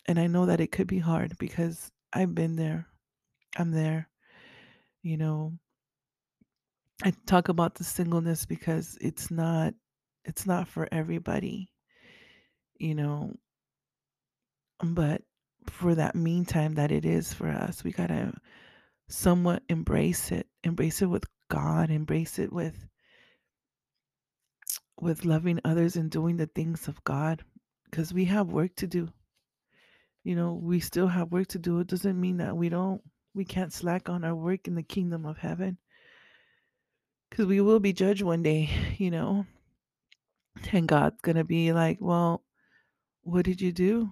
And 0.08 0.20
I 0.20 0.28
know 0.28 0.48
that 0.48 0.60
it 0.60 0.72
could 0.72 0.88
be 0.88 1.00
hard 1.00 1.38
because 1.38 1.92
I've 2.13 2.34
been 2.34 2.56
there. 2.56 2.88
I'm 3.58 3.72
there. 3.72 4.10
You 5.04 5.17
know, 5.17 5.54
I 7.04 7.13
talk 7.26 7.50
about 7.50 7.76
the 7.76 7.84
singleness 7.84 8.46
because 8.46 8.98
it's 9.02 9.32
not 9.32 9.74
it's 10.26 10.46
not 10.46 10.67
for 10.67 10.88
everybody. 10.91 11.72
You 12.80 12.96
know, 12.96 13.34
but 14.84 15.22
for 15.70 15.96
that 15.96 16.15
meantime 16.15 16.76
that 16.76 16.91
it 16.91 17.06
is 17.06 17.34
for 17.34 17.48
us, 17.48 17.84
we 17.84 17.91
got 17.91 18.08
to 18.08 18.34
somewhat 19.10 19.63
embrace 19.70 20.32
it. 20.32 20.48
Embrace 20.63 21.02
it 21.02 21.08
with 21.08 21.26
God, 21.50 21.89
embrace 21.89 22.39
it 22.39 22.52
with 22.52 22.88
with 25.00 25.26
loving 25.26 25.60
others 25.63 25.96
and 25.96 26.10
doing 26.10 26.38
the 26.38 26.48
things 26.48 26.88
of 26.88 27.04
God 27.04 27.43
because 27.86 28.13
we 28.13 28.26
have 28.26 28.48
work 28.52 28.76
to 28.78 28.88
do. 28.88 29.10
You 30.28 30.36
know, 30.36 30.60
we 30.62 30.82
still 30.82 31.08
have 31.08 31.32
work 31.32 31.48
to 31.48 31.58
do. 31.58 31.80
It 31.80 31.88
doesn't 31.88 32.20
mean 32.20 32.36
that 32.40 32.58
we 32.58 32.68
don't 32.68 33.02
we 33.34 33.46
can't 33.46 33.72
slack 33.72 34.10
on 34.10 34.26
our 34.26 34.36
work 34.36 34.68
in 34.68 34.76
the 34.76 34.84
kingdom 34.84 35.26
of 35.26 35.38
heaven 35.38 35.78
because 37.30 37.46
we 37.46 37.62
will 37.62 37.80
be 37.80 37.94
judged 37.94 38.24
one 38.24 38.44
day, 38.44 38.70
you 38.98 39.10
know. 39.10 39.46
And 40.74 40.86
God's 40.86 41.22
going 41.22 41.38
to 41.38 41.46
be 41.46 41.72
like, 41.72 42.00
well, 42.02 42.44
what 43.22 43.46
did 43.46 43.62
you 43.62 43.72
do? 43.72 44.10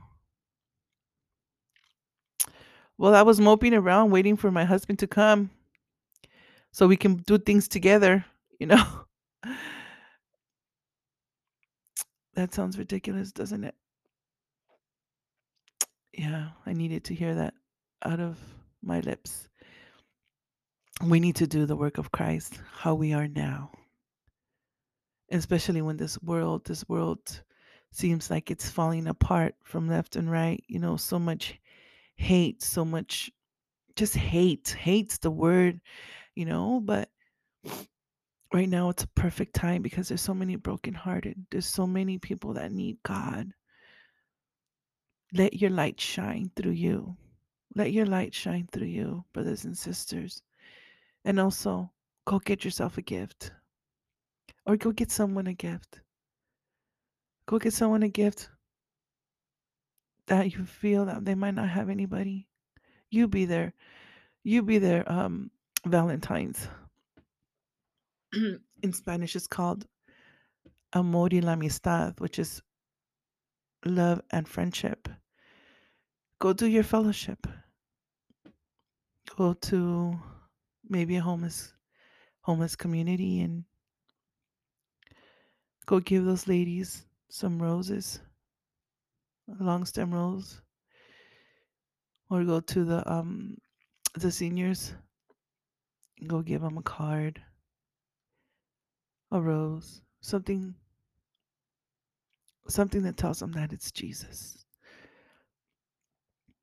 Well, 2.98 3.14
I 3.14 3.24
was 3.24 3.42
moping 3.42 3.74
around 3.74 4.12
waiting 4.12 4.38
for 4.38 4.52
my 4.52 4.64
husband 4.64 5.00
to 5.00 5.08
come 5.08 5.50
so 6.72 6.88
we 6.88 6.96
can 6.96 7.16
do 7.28 7.38
things 7.38 7.68
together, 7.68 8.24
you 8.62 8.68
know. 8.68 8.86
that 12.36 12.54
sounds 12.54 12.78
ridiculous, 12.78 13.34
doesn't 13.34 13.66
it? 13.66 13.76
Yeah, 16.18 16.50
I 16.66 16.74
needed 16.74 17.04
to 17.06 17.16
hear 17.16 17.36
that 17.36 17.54
out 18.04 18.22
of 18.22 18.38
my 18.82 19.02
lips. 19.02 19.50
We 21.04 21.20
need 21.20 21.36
to 21.38 21.48
do 21.48 21.66
the 21.66 21.76
work 21.76 21.98
of 21.98 22.12
Christ 22.12 22.58
how 22.74 22.96
we 22.96 23.14
are 23.14 23.28
now. 23.28 23.72
Especially 25.30 25.82
when 25.82 25.98
this 25.98 26.22
world, 26.22 26.66
this 26.66 26.88
world 26.88 27.44
seems 27.92 28.30
like 28.30 28.50
it's 28.50 28.70
falling 28.70 29.08
apart 29.08 29.56
from 29.64 29.90
left 29.90 30.16
and 30.16 30.32
right, 30.32 30.64
you 30.68 30.80
know, 30.80 30.96
so 30.96 31.20
much 31.20 31.60
hate, 32.16 32.64
so 32.64 32.86
much 32.86 33.30
just 33.98 34.16
hate. 34.16 34.70
Hate's 34.80 35.18
the 35.18 35.32
word, 35.32 35.82
you 36.36 36.46
know, 36.46 36.80
but 36.80 37.10
right 38.54 38.70
now 38.70 38.90
it's 38.90 39.04
a 39.04 39.08
perfect 39.08 39.54
time 39.54 39.82
because 39.82 40.08
there's 40.08 40.22
so 40.22 40.34
many 40.34 40.56
brokenhearted. 40.56 41.46
There's 41.52 41.66
so 41.66 41.86
many 41.86 42.20
people 42.20 42.54
that 42.54 42.72
need 42.72 42.98
God. 43.04 43.52
Let 45.34 45.54
your 45.54 45.72
light 45.72 46.00
shine 46.00 46.52
through 46.56 46.72
you. 46.72 47.16
Let 47.76 47.92
your 47.92 48.06
light 48.06 48.34
shine 48.34 48.68
through 48.72 48.88
you, 48.88 49.26
brothers 49.34 49.66
and 49.66 49.78
sisters. 49.78 50.42
And 51.26 51.40
also, 51.40 51.92
go 52.26 52.40
get 52.40 52.64
yourself 52.64 52.98
a 52.98 53.02
gift. 53.02 53.52
Or 54.66 54.78
go 54.78 54.92
get 54.92 55.12
someone 55.12 55.48
a 55.48 55.54
gift. 55.54 56.02
Go 57.48 57.60
get 57.60 57.74
someone 57.74 58.04
a 58.04 58.10
gift 58.10 58.50
that 60.28 60.52
you 60.54 60.66
feel 60.66 61.06
that 61.06 61.26
they 61.26 61.36
might 61.36 61.54
not 61.54 61.70
have 61.70 61.90
anybody. 61.90 62.48
You 63.12 63.28
be 63.28 63.46
there. 63.46 63.74
You 64.44 64.64
be 64.64 64.80
their 64.80 65.10
um 65.12 65.52
Valentine's. 65.86 66.68
In 68.34 68.94
Spanish 68.94 69.36
it's 69.36 69.48
called 69.48 69.86
amor 70.94 71.30
y 71.32 71.40
la 71.40 71.54
amistad, 71.54 72.20
which 72.20 72.40
is 72.40 72.62
love 73.86 74.22
and 74.32 74.48
friendship. 74.48 75.08
Go 76.40 76.54
do 76.54 76.66
your 76.68 76.84
fellowship. 76.84 77.48
Go 79.38 79.54
to 79.54 80.20
maybe 80.90 81.16
a 81.16 81.22
homeless 81.22 81.74
homeless 82.42 82.76
community 82.76 83.42
and 83.42 83.66
go 85.86 86.00
give 86.00 86.26
those 86.26 86.48
ladies 86.48 87.06
some 87.30 87.62
roses, 87.62 88.20
long 89.48 89.84
stem 89.86 90.14
rose, 90.14 90.62
or 92.30 92.44
go 92.44 92.60
to 92.60 92.84
the 92.86 93.12
um 93.12 93.58
the 94.16 94.32
seniors, 94.32 94.94
go 96.28 96.42
give 96.42 96.62
them 96.62 96.78
a 96.78 96.84
card, 96.84 97.42
a 99.32 99.42
rose, 99.42 100.02
something 100.22 100.76
something 102.68 103.04
that 103.04 103.18
tells 103.18 103.40
them 103.40 103.52
that 103.54 103.74
it's 103.74 103.92
Jesus. 103.92 104.66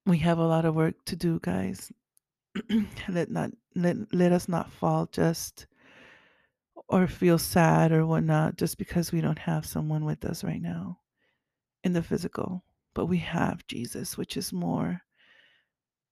We 0.07 0.19
have 0.19 0.39
a 0.39 0.47
lot 0.47 0.65
of 0.65 0.75
work 0.75 0.95
to 1.07 1.17
do, 1.17 1.39
guys. 1.43 1.93
let 3.09 3.31
not 3.31 3.51
let, 3.75 3.97
let 4.13 4.33
us 4.33 4.49
not 4.49 4.71
fall 4.71 5.09
just 5.11 5.67
or 6.89 7.07
feel 7.07 7.39
sad 7.39 7.93
or 7.93 8.05
whatnot 8.05 8.57
just 8.57 8.77
because 8.77 9.13
we 9.13 9.21
don't 9.21 9.39
have 9.39 9.65
someone 9.65 10.05
with 10.05 10.25
us 10.25 10.45
right 10.45 10.61
now 10.61 10.99
in 11.85 11.93
the 11.93 12.03
physical. 12.03 12.63
But 12.95 13.07
we 13.07 13.19
have 13.19 13.67
Jesus, 13.67 14.19
which 14.19 14.37
is 14.37 14.53
more 14.53 15.01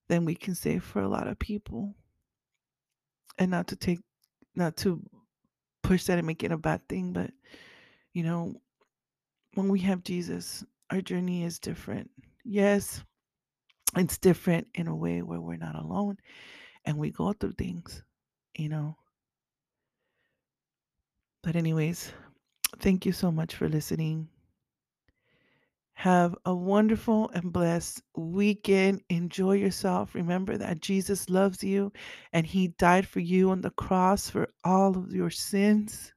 than 0.09 0.25
we 0.25 0.35
can 0.35 0.55
say 0.55 0.79
for 0.79 1.01
a 1.01 1.07
lot 1.07 1.27
of 1.27 1.37
people. 1.37 1.95
And 3.37 3.51
not 3.51 3.67
to 3.67 3.75
take 3.75 3.99
not 4.55 4.75
to 4.77 5.01
push 5.83 6.05
that 6.05 6.17
and 6.17 6.27
make 6.27 6.43
it 6.43 6.51
a 6.51 6.57
bad 6.57 6.87
thing, 6.89 7.13
but 7.13 7.31
you 8.13 8.23
know, 8.23 8.55
when 9.53 9.69
we 9.69 9.79
have 9.81 10.03
Jesus, 10.03 10.63
our 10.89 11.01
journey 11.01 11.43
is 11.43 11.59
different. 11.59 12.09
Yes, 12.43 13.03
it's 13.95 14.17
different 14.17 14.67
in 14.75 14.87
a 14.87 14.95
way 14.95 15.21
where 15.21 15.41
we're 15.41 15.57
not 15.57 15.75
alone 15.75 16.17
and 16.85 16.97
we 16.97 17.11
go 17.11 17.33
through 17.33 17.53
things, 17.53 18.03
you 18.55 18.69
know. 18.69 18.95
But, 21.43 21.55
anyways, 21.55 22.11
thank 22.79 23.05
you 23.05 23.11
so 23.11 23.31
much 23.31 23.55
for 23.55 23.67
listening. 23.67 24.27
Have 25.93 26.35
a 26.45 26.55
wonderful 26.55 27.29
and 27.33 27.51
blessed 27.51 28.01
weekend. 28.15 29.01
Enjoy 29.09 29.53
yourself. 29.53 30.15
Remember 30.15 30.57
that 30.57 30.81
Jesus 30.81 31.29
loves 31.29 31.63
you 31.63 31.91
and 32.33 32.45
He 32.45 32.69
died 32.79 33.07
for 33.07 33.19
you 33.19 33.51
on 33.51 33.61
the 33.61 33.71
cross 33.71 34.29
for 34.29 34.49
all 34.63 34.97
of 34.97 35.13
your 35.13 35.29
sins, 35.29 36.13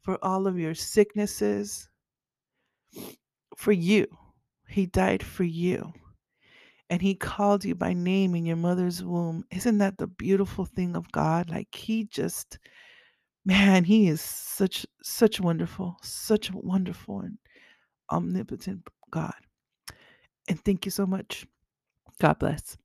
for 0.00 0.18
all 0.24 0.46
of 0.46 0.58
your 0.58 0.74
sicknesses, 0.74 1.89
for 3.56 3.72
you. 3.72 4.06
He 4.68 4.86
died 4.86 5.22
for 5.22 5.44
you. 5.44 5.92
And 6.88 7.00
He 7.02 7.14
called 7.14 7.64
you 7.64 7.74
by 7.74 7.92
name 7.92 8.34
in 8.34 8.44
your 8.44 8.56
mother's 8.56 9.02
womb. 9.02 9.44
Isn't 9.50 9.78
that 9.78 9.98
the 9.98 10.06
beautiful 10.08 10.64
thing 10.64 10.96
of 10.96 11.10
God? 11.12 11.50
Like 11.50 11.74
He 11.74 12.04
just, 12.04 12.58
man, 13.44 13.84
He 13.84 14.08
is 14.08 14.20
such, 14.20 14.86
such 15.02 15.40
wonderful, 15.40 15.96
such 16.02 16.52
wonderful 16.52 17.20
and 17.20 17.38
omnipotent 18.10 18.86
God. 19.10 19.34
And 20.48 20.62
thank 20.64 20.84
you 20.84 20.90
so 20.90 21.06
much. 21.06 21.46
God 22.20 22.38
bless. 22.38 22.76